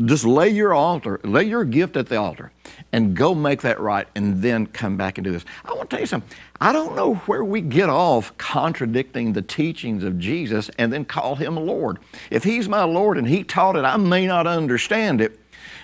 just 0.05 0.25
lay 0.25 0.49
your 0.51 0.75
altar, 0.75 1.21
lay 1.25 1.45
your 1.45 1.65
gift 1.65 1.97
at 1.97 2.07
the 2.09 2.17
altar 2.17 2.53
and 2.93 3.17
go 3.17 3.35
make 3.35 3.63
that 3.63 3.81
right 3.81 4.07
and 4.15 4.43
then 4.43 4.67
come 4.67 4.97
back 4.97 5.19
and 5.19 5.25
do 5.25 5.33
this. 5.33 5.45
I 5.65 5.73
want 5.73 5.91
to 5.91 5.97
tell 5.97 6.01
you 6.01 6.07
something. 6.07 6.37
I 6.61 6.73
don't 6.73 6.95
know 6.95 7.15
where 7.15 7.45
we 7.45 7.61
get 7.61 7.89
off 7.89 8.37
contradicting 8.39 9.33
the 9.33 9.43
teachings 9.43 10.05
of 10.05 10.19
Jesus 10.19 10.71
and 10.79 10.93
then 10.93 11.05
call 11.05 11.35
him 11.35 11.57
Lord. 11.57 11.99
If 12.31 12.45
he's 12.45 12.69
my 12.69 12.85
Lord 12.85 13.19
and 13.19 13.27
he 13.27 13.43
taught 13.43 13.77
it, 13.77 13.85
I 13.85 13.97
may 13.97 14.27
not 14.27 14.47
understand 14.47 15.21
it, 15.21 15.41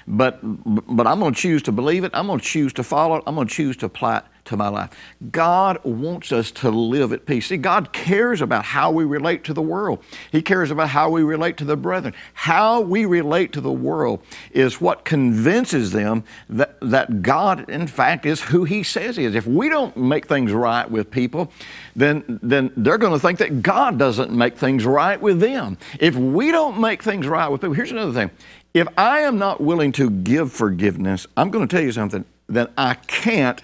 but, 0.06 0.38
but 0.42 1.06
I'm 1.06 1.20
going 1.20 1.34
to 1.34 1.40
choose 1.40 1.62
to 1.64 1.72
believe 1.72 2.04
it. 2.04 2.10
I'm 2.14 2.26
going 2.26 2.40
to 2.40 2.44
choose 2.44 2.72
to 2.74 2.82
follow 2.82 3.16
it. 3.16 3.22
I'm 3.26 3.34
going 3.34 3.48
to 3.48 3.54
choose 3.54 3.76
to 3.78 3.86
apply 3.86 4.18
it 4.18 4.24
to 4.44 4.56
my 4.56 4.68
life. 4.68 4.90
God 5.30 5.82
wants 5.84 6.32
us 6.32 6.50
to 6.52 6.70
live 6.70 7.12
at 7.12 7.26
peace. 7.26 7.46
See, 7.46 7.56
God 7.56 7.92
cares 7.92 8.40
about 8.40 8.64
how 8.64 8.90
we 8.90 9.04
relate 9.04 9.44
to 9.44 9.54
the 9.54 9.62
world. 9.62 10.02
He 10.32 10.42
cares 10.42 10.70
about 10.70 10.88
how 10.88 11.10
we 11.10 11.22
relate 11.22 11.56
to 11.58 11.64
the 11.64 11.76
brethren. 11.76 12.14
How 12.34 12.80
we 12.80 13.04
relate 13.04 13.52
to 13.52 13.60
the 13.60 13.72
world 13.72 14.22
is 14.50 14.80
what 14.80 15.04
convinces 15.04 15.92
them 15.92 16.24
that, 16.48 16.71
that 16.90 17.22
God, 17.22 17.68
in 17.70 17.86
fact, 17.86 18.26
is 18.26 18.40
who 18.40 18.64
He 18.64 18.82
says 18.82 19.16
He 19.16 19.24
is. 19.24 19.34
If 19.34 19.46
we 19.46 19.68
don't 19.68 19.96
make 19.96 20.26
things 20.26 20.52
right 20.52 20.90
with 20.90 21.10
people, 21.10 21.52
then, 21.96 22.40
then 22.42 22.72
they're 22.76 22.98
going 22.98 23.12
to 23.12 23.18
think 23.18 23.38
that 23.38 23.62
God 23.62 23.98
doesn't 23.98 24.30
make 24.30 24.56
things 24.56 24.84
right 24.84 25.20
with 25.20 25.40
them. 25.40 25.78
If 26.00 26.14
we 26.14 26.50
don't 26.50 26.80
make 26.80 27.02
things 27.02 27.26
right 27.26 27.48
with 27.48 27.60
people, 27.60 27.74
here's 27.74 27.92
another 27.92 28.12
thing 28.12 28.30
if 28.74 28.88
I 28.96 29.20
am 29.20 29.38
not 29.38 29.60
willing 29.60 29.92
to 29.92 30.08
give 30.08 30.52
forgiveness, 30.52 31.26
I'm 31.36 31.50
going 31.50 31.66
to 31.66 31.76
tell 31.76 31.84
you 31.84 31.92
something, 31.92 32.24
then 32.46 32.68
I 32.76 32.94
can't, 32.94 33.62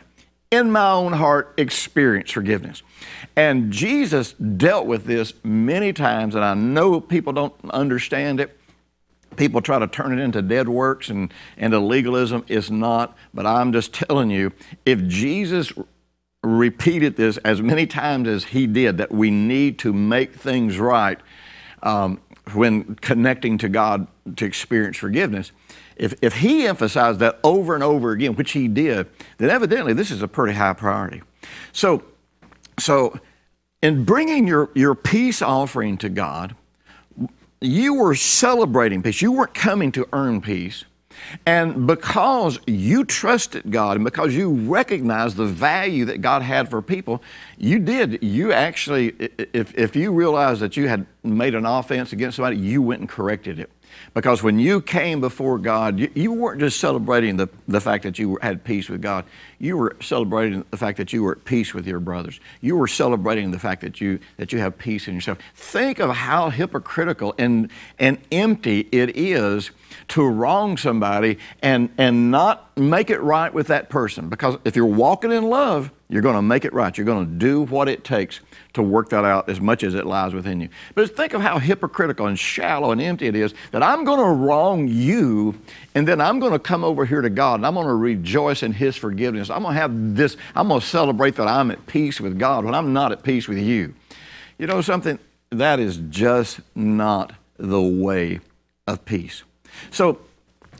in 0.50 0.70
my 0.70 0.90
own 0.90 1.14
heart, 1.14 1.54
experience 1.56 2.30
forgiveness. 2.30 2.82
And 3.36 3.72
Jesus 3.72 4.32
dealt 4.32 4.86
with 4.86 5.04
this 5.04 5.32
many 5.44 5.92
times, 5.92 6.34
and 6.34 6.44
I 6.44 6.54
know 6.54 7.00
people 7.00 7.32
don't 7.32 7.54
understand 7.70 8.40
it. 8.40 8.57
People 9.38 9.62
try 9.62 9.78
to 9.78 9.86
turn 9.86 10.18
it 10.18 10.20
into 10.20 10.42
dead 10.42 10.68
works 10.68 11.08
and 11.08 11.32
into 11.56 11.78
legalism. 11.78 12.44
It's 12.48 12.70
not, 12.70 13.16
but 13.32 13.46
I'm 13.46 13.72
just 13.72 13.94
telling 14.08 14.30
you, 14.30 14.52
if 14.84 15.06
Jesus 15.06 15.72
repeated 16.42 17.16
this 17.16 17.36
as 17.38 17.62
many 17.62 17.86
times 17.86 18.28
as 18.28 18.44
he 18.44 18.66
did, 18.66 18.98
that 18.98 19.12
we 19.12 19.30
need 19.30 19.78
to 19.78 19.92
make 19.92 20.34
things 20.34 20.78
right, 20.78 21.18
um, 21.82 22.20
when 22.52 22.96
connecting 22.96 23.58
to 23.58 23.68
God 23.68 24.08
to 24.36 24.44
experience 24.44 24.96
forgiveness, 24.96 25.52
if, 25.96 26.14
if 26.20 26.34
he 26.34 26.66
emphasized 26.66 27.20
that 27.20 27.38
over 27.44 27.74
and 27.74 27.84
over 27.84 28.10
again, 28.12 28.34
which 28.34 28.52
he 28.52 28.66
did, 28.66 29.08
then 29.38 29.50
evidently 29.50 29.92
this 29.92 30.10
is 30.10 30.22
a 30.22 30.28
pretty 30.28 30.54
high 30.54 30.72
priority. 30.72 31.22
So, 31.72 32.02
so 32.78 33.18
in 33.82 34.04
bringing 34.04 34.48
your, 34.48 34.70
your 34.74 34.94
peace 34.94 35.42
offering 35.42 35.96
to 35.98 36.08
God, 36.08 36.56
you 37.60 37.94
were 37.94 38.14
celebrating 38.14 39.02
peace. 39.02 39.20
You 39.22 39.32
weren't 39.32 39.54
coming 39.54 39.92
to 39.92 40.06
earn 40.12 40.40
peace. 40.40 40.84
And 41.46 41.86
because 41.86 42.60
you 42.66 43.04
trusted 43.04 43.70
God 43.70 43.96
and 43.96 44.04
because 44.04 44.34
you 44.34 44.50
recognized 44.50 45.36
the 45.36 45.46
value 45.46 46.04
that 46.06 46.20
God 46.20 46.42
had 46.42 46.70
for 46.70 46.80
people, 46.80 47.22
you 47.56 47.78
did. 47.78 48.22
You 48.22 48.52
actually, 48.52 49.08
if, 49.52 49.74
if 49.76 49.96
you 49.96 50.12
realized 50.12 50.60
that 50.60 50.76
you 50.76 50.88
had 50.88 51.06
made 51.24 51.54
an 51.54 51.66
offense 51.66 52.12
against 52.12 52.36
somebody, 52.36 52.56
you 52.56 52.80
went 52.82 53.00
and 53.00 53.08
corrected 53.08 53.58
it. 53.58 53.70
Because 54.14 54.42
when 54.42 54.58
you 54.58 54.80
came 54.80 55.20
before 55.20 55.58
God, 55.58 55.98
you, 55.98 56.10
you 56.14 56.32
weren't 56.32 56.60
just 56.60 56.80
celebrating 56.80 57.36
the, 57.36 57.48
the 57.66 57.80
fact 57.80 58.04
that 58.04 58.18
you 58.18 58.38
had 58.42 58.64
peace 58.64 58.88
with 58.88 59.02
God. 59.02 59.24
You 59.58 59.76
were 59.76 59.96
celebrating 60.00 60.64
the 60.70 60.76
fact 60.76 60.98
that 60.98 61.12
you 61.12 61.22
were 61.22 61.32
at 61.32 61.44
peace 61.44 61.74
with 61.74 61.86
your 61.86 62.00
brothers. 62.00 62.40
You 62.60 62.76
were 62.76 62.88
celebrating 62.88 63.50
the 63.50 63.58
fact 63.58 63.80
that 63.82 64.00
you, 64.00 64.20
that 64.36 64.52
you 64.52 64.58
have 64.58 64.78
peace 64.78 65.08
in 65.08 65.14
yourself. 65.14 65.38
Think 65.54 65.98
of 65.98 66.10
how 66.10 66.50
hypocritical 66.50 67.34
and, 67.38 67.70
and 67.98 68.18
empty 68.30 68.88
it 68.92 69.16
is 69.16 69.70
to 70.08 70.26
wrong 70.26 70.76
somebody 70.76 71.38
and, 71.62 71.90
and 71.98 72.30
not 72.30 72.76
make 72.76 73.10
it 73.10 73.20
right 73.20 73.52
with 73.52 73.68
that 73.68 73.88
person. 73.88 74.28
Because 74.28 74.58
if 74.64 74.76
you're 74.76 74.86
walking 74.86 75.32
in 75.32 75.44
love, 75.44 75.90
you're 76.08 76.22
going 76.22 76.36
to 76.36 76.42
make 76.42 76.64
it 76.64 76.72
right. 76.72 76.96
You're 76.96 77.04
going 77.04 77.26
to 77.26 77.32
do 77.32 77.62
what 77.62 77.88
it 77.88 78.04
takes 78.04 78.40
to 78.74 78.82
work 78.82 79.08
that 79.10 79.24
out 79.24 79.48
as 79.48 79.60
much 79.60 79.82
as 79.82 79.94
it 79.94 80.06
lies 80.06 80.34
within 80.34 80.60
you. 80.60 80.68
But 80.94 81.14
think 81.16 81.32
of 81.32 81.40
how 81.40 81.58
hypocritical 81.58 82.26
and 82.26 82.38
shallow 82.38 82.92
and 82.92 83.00
empty 83.00 83.26
it 83.26 83.34
is 83.34 83.54
that 83.72 83.82
I'm 83.82 84.04
going 84.04 84.18
to 84.18 84.44
wrong 84.44 84.88
you 84.88 85.58
and 85.94 86.06
then 86.06 86.20
I'm 86.20 86.38
going 86.38 86.52
to 86.52 86.58
come 86.58 86.84
over 86.84 87.04
here 87.04 87.20
to 87.20 87.30
God 87.30 87.56
and 87.56 87.66
I'm 87.66 87.74
going 87.74 87.86
to 87.86 87.94
rejoice 87.94 88.62
in 88.62 88.72
His 88.72 88.96
forgiveness. 88.96 89.50
I'm 89.50 89.62
going 89.62 89.74
to 89.74 89.80
have 89.80 90.16
this, 90.16 90.36
I'm 90.54 90.68
going 90.68 90.80
to 90.80 90.86
celebrate 90.86 91.36
that 91.36 91.48
I'm 91.48 91.70
at 91.70 91.86
peace 91.86 92.20
with 92.20 92.38
God 92.38 92.64
when 92.64 92.74
I'm 92.74 92.92
not 92.92 93.12
at 93.12 93.22
peace 93.22 93.48
with 93.48 93.58
you. 93.58 93.94
You 94.58 94.66
know 94.66 94.80
something? 94.80 95.18
That 95.50 95.80
is 95.80 95.98
just 96.10 96.60
not 96.74 97.32
the 97.56 97.80
way 97.80 98.40
of 98.86 99.04
peace. 99.04 99.44
So, 99.90 100.20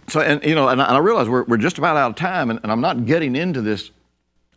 so 0.09 0.21
and 0.21 0.43
you 0.45 0.55
know, 0.55 0.69
and 0.69 0.81
I, 0.81 0.99
realize 0.99 1.29
we're, 1.29 1.45
we're 1.45 1.57
just 1.57 1.79
about 1.79 1.97
out 1.97 2.11
of 2.11 2.17
time, 2.17 2.51
and, 2.51 2.61
and 2.63 2.73
I'm 2.73 2.81
not 2.81 3.07
getting 3.07 3.37
into 3.37 3.63
this 3.63 3.91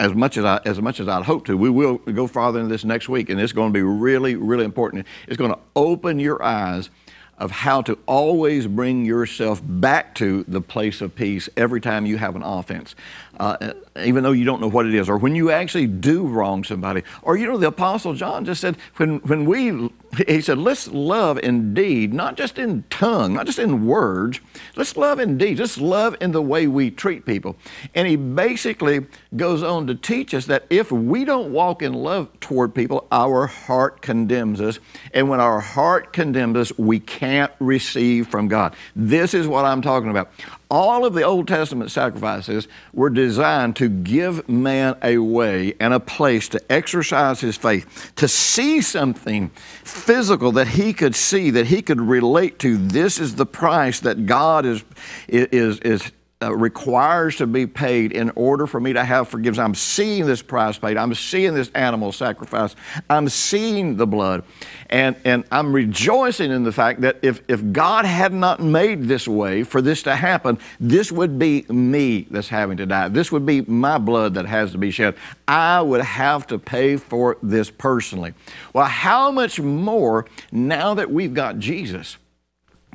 as 0.02 0.16
much 0.16 0.36
as 0.36 0.44
I 0.44 0.60
as 0.66 0.82
much 0.82 1.00
as 1.00 1.08
I'd 1.08 1.24
hope 1.24 1.46
to. 1.46 1.56
We 1.56 1.70
will 1.70 2.00
go 2.00 2.26
farther 2.26 2.60
into 2.60 2.72
this 2.72 2.84
next 2.84 3.08
week, 3.08 3.30
and 3.30 3.40
it's 3.40 3.54
going 3.54 3.72
to 3.72 3.74
be 3.74 3.84
really, 3.84 4.36
really 4.36 4.66
important. 4.66 5.06
It's 5.28 5.38
going 5.38 5.52
to 5.54 5.60
open 5.76 6.20
your 6.20 6.42
eyes 6.44 6.90
of 7.38 7.52
how 7.52 7.82
to 7.84 7.98
always 8.08 8.68
bring 8.68 9.06
yourself 9.06 9.62
back 9.64 10.14
to 10.16 10.44
the 10.48 10.62
place 10.62 11.02
of 11.02 11.16
peace 11.16 11.50
every 11.56 11.82
time 11.82 12.06
you 12.06 12.18
have 12.18 12.36
an 12.36 12.44
offense, 12.44 12.96
uh, 13.40 13.74
even 13.98 14.24
though 14.24 14.32
you 14.32 14.46
don't 14.46 14.62
know 14.62 14.68
what 14.68 14.86
it 14.86 14.94
is, 14.94 15.10
or 15.10 15.18
when 15.18 15.36
you 15.36 15.52
actually 15.52 15.88
do 15.88 16.26
wrong 16.28 16.64
somebody. 16.64 17.04
Or, 17.22 17.38
you 17.38 17.48
know, 17.48 17.58
the 17.58 17.68
Apostle 17.68 18.14
John 18.14 18.46
just 18.46 18.62
said, 18.62 18.78
when, 18.98 19.20
when 19.20 19.46
we, 19.46 19.90
he 20.28 20.42
said, 20.42 20.58
let's 20.58 20.88
love 20.88 21.40
in 21.40 21.74
deed, 21.74 22.14
not 22.14 22.38
just 22.38 22.58
in 22.58 22.84
tongue, 22.90 23.34
not 23.34 23.46
just 23.46 23.60
in 23.60 23.86
words, 23.86 24.40
let's 24.76 24.96
love 24.96 25.20
in 25.20 25.38
deed, 25.38 25.58
just 25.58 25.80
love 25.80 26.16
in 26.22 26.32
the 26.32 26.42
way 26.42 26.68
we 26.68 26.92
treat 26.92 27.26
people. 27.26 27.56
And 27.96 28.08
he 28.08 28.16
basically 28.16 29.06
goes 29.36 29.64
on 29.64 29.88
to 29.88 29.96
teach 29.96 30.34
us 30.34 30.46
that 30.46 30.66
if 30.70 30.92
we 30.92 31.26
don't 31.26 31.52
walk 31.52 31.82
in 31.82 31.94
love 31.94 32.30
toward 32.40 32.76
people, 32.76 33.08
our 33.12 33.48
heart 33.48 34.02
condemns 34.02 34.62
us. 34.62 34.80
And 35.14 35.30
when 35.30 35.40
our 35.40 35.60
heart 35.60 36.14
condemns 36.14 36.58
us, 36.58 36.78
we 36.78 37.00
can't 37.00 37.52
receive 37.60 38.28
from 38.28 38.48
God. 38.48 38.76
This 38.96 39.34
is 39.34 39.48
what 39.48 39.66
I'm 39.66 39.82
talking 39.82 40.10
about. 40.10 40.32
All 40.72 41.06
of 41.06 41.14
the 41.14 41.24
Old 41.24 41.50
Testament 41.50 41.92
sacrifices 41.92 42.70
were 42.94 43.10
designed 43.10 43.76
to 43.76 43.90
give 43.90 44.48
man 44.48 44.96
a 45.04 45.18
way 45.18 45.74
and 45.82 45.94
a 45.94 46.00
place 46.00 46.48
to 46.48 46.72
exercise 46.72 47.42
his 47.42 47.58
faith, 47.58 48.14
to 48.16 48.26
see 48.30 48.80
something 48.80 49.50
physical 49.84 50.54
that 50.54 50.70
he 50.70 50.94
could 50.94 51.14
see, 51.14 51.50
that 51.50 51.68
he 51.68 51.82
could 51.82 52.00
relate 52.00 52.58
to. 52.60 52.78
This 52.78 53.20
is 53.20 53.36
the 53.36 53.46
price 53.46 54.00
that 54.00 54.26
God 54.26 54.66
is, 54.66 54.86
is, 55.28 55.78
is 55.80 56.10
uh, 56.42 56.56
requires 56.56 57.36
to 57.38 57.48
be 57.48 57.68
paid 57.68 58.12
in 58.12 58.32
order 58.36 58.66
for 58.66 58.80
me 58.80 58.94
to 58.94 59.04
have 59.04 59.28
forgiveness. 59.28 59.60
I'm 59.60 59.76
seeing 59.76 60.26
this 60.26 60.42
price 60.42 60.78
paid. 60.78 60.98
I'm 60.98 61.14
seeing 61.14 61.54
this 61.54 61.70
animal 61.76 62.12
sacrifice. 62.12 62.76
I'm 63.10 63.30
seeing 63.30 63.98
the 63.98 64.08
blood. 64.08 64.44
And, 64.90 65.16
and 65.24 65.44
I'm 65.52 65.74
rejoicing 65.74 66.52
in 66.52 66.64
the 66.64 66.72
fact 66.72 67.02
that 67.02 67.18
if, 67.22 67.42
if 67.48 67.72
God 67.72 68.06
had 68.06 68.34
not 68.34 68.60
made 68.60 69.04
this 69.04 69.28
way 69.28 69.64
for 69.64 69.82
this 69.82 70.04
to 70.04 70.16
happen, 70.16 70.58
this 70.80 71.12
would 71.12 71.38
be 71.38 71.64
me 71.70 72.28
that's 72.30 72.50
having 72.50 72.78
to 72.78 72.86
die. 72.86 73.08
This 73.08 73.32
would 73.32 73.46
be 73.46 73.62
my 73.62 73.98
blood 73.98 74.34
that 74.34 74.46
has 74.46 74.72
to 74.72 74.78
be 74.78 74.92
shed. 74.92 75.16
I 75.48 75.82
would 75.82 76.02
have 76.02 76.48
to 76.48 76.60
pay 76.60 76.98
for 76.98 77.38
this 77.42 77.70
personally. 77.70 78.34
Well, 78.74 78.86
how 78.86 79.32
much 79.32 79.60
more 79.60 80.26
now 80.52 80.94
that 80.96 81.12
we've 81.12 81.34
got 81.34 81.60
Jesus? 81.60 82.18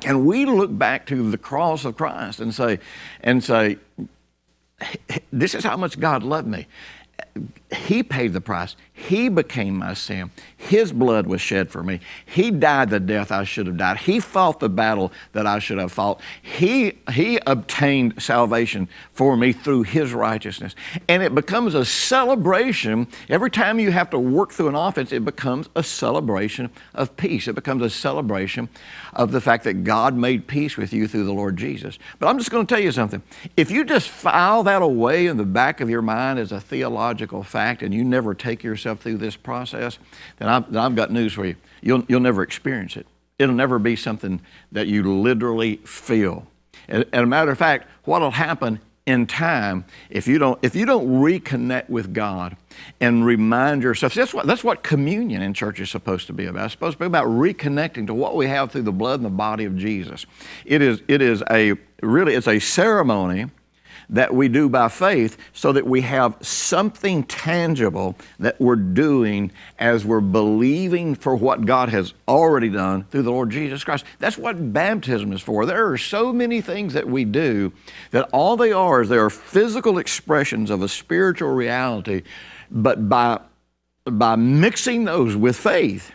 And 0.05 0.25
we 0.25 0.45
look 0.45 0.77
back 0.77 1.05
to 1.07 1.29
the 1.31 1.37
cross 1.37 1.85
of 1.85 1.97
Christ 1.97 2.39
and 2.39 2.53
say, 2.53 2.79
and 3.21 3.43
say, 3.43 3.77
this 5.31 5.55
is 5.55 5.63
how 5.63 5.77
much 5.77 5.99
God 5.99 6.23
loved 6.23 6.47
me. 6.47 6.67
He 7.75 8.03
paid 8.03 8.33
the 8.33 8.41
price. 8.41 8.75
He 8.97 9.29
became 9.29 9.77
my 9.77 9.93
sin. 9.93 10.31
His 10.57 10.91
blood 10.91 11.27
was 11.27 11.39
shed 11.39 11.69
for 11.69 11.83
me. 11.83 11.99
He 12.25 12.49
died 12.49 12.89
the 12.89 12.99
death 12.99 13.31
I 13.31 13.43
should 13.43 13.67
have 13.67 13.77
died. 13.77 13.97
He 13.97 14.19
fought 14.19 14.59
the 14.59 14.69
battle 14.69 15.11
that 15.33 15.45
I 15.45 15.59
should 15.59 15.77
have 15.77 15.91
fought. 15.91 16.19
He, 16.41 16.97
he 17.11 17.39
obtained 17.45 18.19
salvation 18.21 18.89
for 19.11 19.37
me 19.37 19.53
through 19.53 19.83
His 19.83 20.13
righteousness. 20.13 20.73
And 21.07 21.21
it 21.21 21.35
becomes 21.35 21.75
a 21.75 21.85
celebration. 21.85 23.07
Every 23.29 23.51
time 23.51 23.79
you 23.79 23.91
have 23.91 24.09
to 24.09 24.19
work 24.19 24.51
through 24.51 24.69
an 24.69 24.75
offense, 24.75 25.11
it 25.11 25.23
becomes 25.23 25.69
a 25.75 25.83
celebration 25.83 26.71
of 26.95 27.15
peace. 27.17 27.47
It 27.47 27.53
becomes 27.53 27.83
a 27.83 27.91
celebration 27.91 28.67
of 29.13 29.31
the 29.31 29.39
fact 29.39 29.63
that 29.65 29.83
God 29.83 30.15
made 30.15 30.47
peace 30.47 30.75
with 30.75 30.91
you 30.91 31.07
through 31.07 31.25
the 31.25 31.33
Lord 31.33 31.55
Jesus. 31.55 31.99
But 32.17 32.29
I'm 32.29 32.39
just 32.39 32.49
going 32.49 32.65
to 32.65 32.75
tell 32.75 32.83
you 32.83 32.91
something. 32.91 33.21
If 33.55 33.69
you 33.69 33.85
just 33.85 34.09
file 34.09 34.63
that 34.63 34.81
away 34.81 35.27
in 35.27 35.37
the 35.37 35.45
back 35.45 35.81
of 35.81 35.89
your 35.89 36.01
mind 36.01 36.39
as 36.39 36.51
a 36.51 36.59
theological 36.59 37.43
fact 37.43 37.83
and 37.83 37.93
you 37.93 38.03
never 38.03 38.33
take 38.33 38.63
yourself 38.63 38.86
yourself 38.87 39.03
through 39.03 39.17
this 39.17 39.35
process, 39.35 39.99
then 40.37 40.47
I've, 40.47 40.71
then 40.71 40.81
I've 40.81 40.95
got 40.95 41.11
news 41.11 41.33
for 41.33 41.45
you. 41.45 41.55
You'll, 41.81 42.05
you'll 42.07 42.21
never 42.21 42.41
experience 42.41 42.95
it. 42.95 43.05
It'll 43.37 43.55
never 43.55 43.79
be 43.79 43.95
something 43.95 44.41
that 44.71 44.87
you 44.87 45.03
literally 45.03 45.77
feel. 45.77 46.47
And, 46.87 47.05
a 47.11 47.25
matter 47.25 47.51
of 47.51 47.57
fact, 47.57 47.87
what'll 48.05 48.31
happen 48.31 48.79
in 49.05 49.25
time 49.25 49.85
if 50.09 50.27
you 50.27 50.37
don't 50.37 50.59
if 50.61 50.75
you 50.75 50.85
don't 50.85 51.07
reconnect 51.07 51.87
with 51.87 52.13
God 52.13 52.57
and 52.99 53.25
remind 53.25 53.81
yourself 53.81 54.13
that's 54.13 54.33
what 54.33 54.45
that's 54.45 54.65
what 54.65 54.83
communion 54.83 55.41
in 55.41 55.53
church 55.53 55.79
is 55.79 55.89
supposed 55.89 56.27
to 56.27 56.33
be 56.33 56.45
about. 56.45 56.65
It's 56.65 56.73
supposed 56.73 56.95
to 56.95 56.99
be 56.99 57.05
about 57.05 57.27
reconnecting 57.27 58.07
to 58.07 58.13
what 58.13 58.35
we 58.35 58.47
have 58.47 58.69
through 58.69 58.81
the 58.81 58.91
blood 58.91 59.19
and 59.19 59.25
the 59.25 59.29
body 59.29 59.63
of 59.63 59.77
Jesus. 59.77 60.25
It 60.65 60.81
is 60.81 61.01
it 61.07 61.21
is 61.21 61.41
a 61.49 61.75
really 62.01 62.33
it's 62.33 62.49
a 62.49 62.59
ceremony 62.59 63.45
that 64.09 64.33
we 64.33 64.47
do 64.47 64.69
by 64.69 64.87
faith 64.87 65.37
so 65.53 65.71
that 65.73 65.85
we 65.85 66.01
have 66.01 66.37
something 66.41 67.23
tangible 67.23 68.15
that 68.39 68.59
we're 68.59 68.75
doing 68.75 69.51
as 69.79 70.05
we're 70.05 70.21
believing 70.21 71.13
for 71.13 71.35
what 71.35 71.65
God 71.65 71.89
has 71.89 72.13
already 72.27 72.69
done 72.69 73.03
through 73.05 73.23
the 73.23 73.31
Lord 73.31 73.49
Jesus 73.49 73.83
Christ. 73.83 74.05
That's 74.19 74.37
what 74.37 74.73
baptism 74.73 75.33
is 75.33 75.41
for. 75.41 75.65
There 75.65 75.91
are 75.91 75.97
so 75.97 76.31
many 76.31 76.61
things 76.61 76.93
that 76.93 77.07
we 77.07 77.25
do 77.25 77.73
that 78.11 78.29
all 78.31 78.55
they 78.55 78.71
are 78.71 79.01
is 79.01 79.09
they 79.09 79.17
are 79.17 79.29
physical 79.29 79.97
expressions 79.97 80.69
of 80.69 80.81
a 80.81 80.87
spiritual 80.87 81.53
reality, 81.53 82.23
but 82.71 83.09
by, 83.09 83.41
by 84.05 84.35
mixing 84.35 85.03
those 85.03 85.35
with 85.35 85.57
faith, 85.57 86.11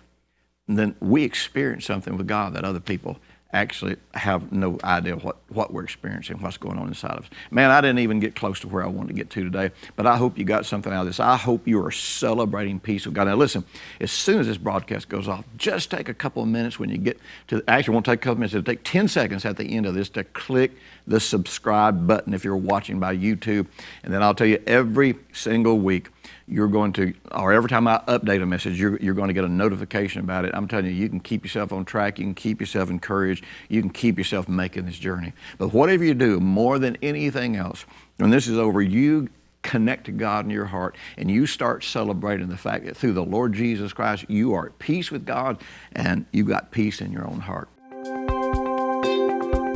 then 0.66 0.94
we 1.00 1.24
experience 1.24 1.84
something 1.84 2.16
with 2.16 2.26
God 2.26 2.54
that 2.54 2.64
other 2.64 2.80
people 2.80 3.18
actually 3.52 3.96
have 4.14 4.50
no 4.50 4.78
idea 4.82 5.16
what, 5.16 5.36
what 5.48 5.72
we're 5.72 5.84
experiencing, 5.84 6.40
what's 6.40 6.56
going 6.56 6.78
on 6.78 6.88
inside 6.88 7.12
of 7.12 7.24
us. 7.24 7.30
Man, 7.50 7.70
I 7.70 7.80
didn't 7.80 7.98
even 7.98 8.18
get 8.18 8.34
close 8.34 8.60
to 8.60 8.68
where 8.68 8.82
I 8.82 8.86
wanted 8.86 9.08
to 9.08 9.14
get 9.14 9.30
to 9.30 9.44
today, 9.44 9.70
but 9.94 10.06
I 10.06 10.16
hope 10.16 10.38
you 10.38 10.44
got 10.44 10.64
something 10.64 10.92
out 10.92 11.02
of 11.02 11.06
this. 11.06 11.20
I 11.20 11.36
hope 11.36 11.68
you 11.68 11.84
are 11.84 11.90
celebrating 11.90 12.80
peace 12.80 13.04
with 13.04 13.14
God. 13.14 13.26
Now, 13.26 13.34
listen, 13.34 13.64
as 14.00 14.10
soon 14.10 14.40
as 14.40 14.46
this 14.46 14.56
broadcast 14.56 15.08
goes 15.08 15.28
off, 15.28 15.44
just 15.56 15.90
take 15.90 16.08
a 16.08 16.14
couple 16.14 16.42
of 16.42 16.48
minutes 16.48 16.78
when 16.78 16.88
you 16.88 16.98
get 16.98 17.18
to, 17.48 17.62
actually, 17.68 17.92
won't 17.92 18.06
take 18.06 18.20
a 18.20 18.22
couple 18.22 18.32
of 18.32 18.38
minutes, 18.38 18.54
it'll 18.54 18.64
take 18.64 18.84
10 18.84 19.08
seconds 19.08 19.44
at 19.44 19.56
the 19.56 19.64
end 19.64 19.84
of 19.86 19.94
this 19.94 20.08
to 20.10 20.24
click 20.24 20.72
the 21.06 21.20
subscribe 21.20 22.06
button 22.06 22.34
if 22.34 22.44
you're 22.44 22.56
watching 22.56 23.00
by 23.00 23.16
YouTube. 23.16 23.66
And 24.02 24.12
then 24.12 24.22
I'll 24.22 24.34
tell 24.34 24.46
you 24.46 24.62
every 24.66 25.16
single 25.32 25.78
week, 25.78 26.08
you're 26.46 26.68
going 26.68 26.92
to, 26.94 27.14
or 27.30 27.52
every 27.52 27.70
time 27.70 27.88
I 27.88 27.98
update 28.08 28.42
a 28.42 28.46
message, 28.46 28.78
you're, 28.78 28.96
you're 28.98 29.14
going 29.14 29.28
to 29.28 29.34
get 29.34 29.44
a 29.44 29.48
notification 29.48 30.20
about 30.20 30.44
it. 30.44 30.52
I'm 30.54 30.68
telling 30.68 30.86
you, 30.86 30.92
you 30.92 31.08
can 31.08 31.20
keep 31.20 31.44
yourself 31.44 31.72
on 31.72 31.84
track, 31.84 32.18
you 32.18 32.24
can 32.24 32.34
keep 32.34 32.60
yourself 32.60 32.90
encouraged, 32.90 33.44
you 33.68 33.80
can 33.80 33.90
keep 33.90 34.18
yourself 34.18 34.48
making 34.48 34.86
this 34.86 34.98
journey. 34.98 35.32
But 35.58 35.72
whatever 35.72 36.04
you 36.04 36.14
do, 36.14 36.40
more 36.40 36.78
than 36.78 36.96
anything 37.02 37.56
else, 37.56 37.84
when 38.18 38.30
this 38.30 38.48
is 38.48 38.58
over, 38.58 38.82
you 38.82 39.28
connect 39.62 40.06
to 40.06 40.12
God 40.12 40.44
in 40.44 40.50
your 40.50 40.66
heart 40.66 40.96
and 41.16 41.30
you 41.30 41.46
start 41.46 41.84
celebrating 41.84 42.48
the 42.48 42.56
fact 42.56 42.84
that 42.84 42.96
through 42.96 43.12
the 43.12 43.24
Lord 43.24 43.52
Jesus 43.52 43.92
Christ, 43.92 44.24
you 44.28 44.54
are 44.54 44.66
at 44.66 44.78
peace 44.78 45.10
with 45.10 45.24
God 45.24 45.62
and 45.92 46.26
you've 46.32 46.48
got 46.48 46.70
peace 46.70 47.00
in 47.00 47.12
your 47.12 47.26
own 47.26 47.40
heart. 47.40 47.68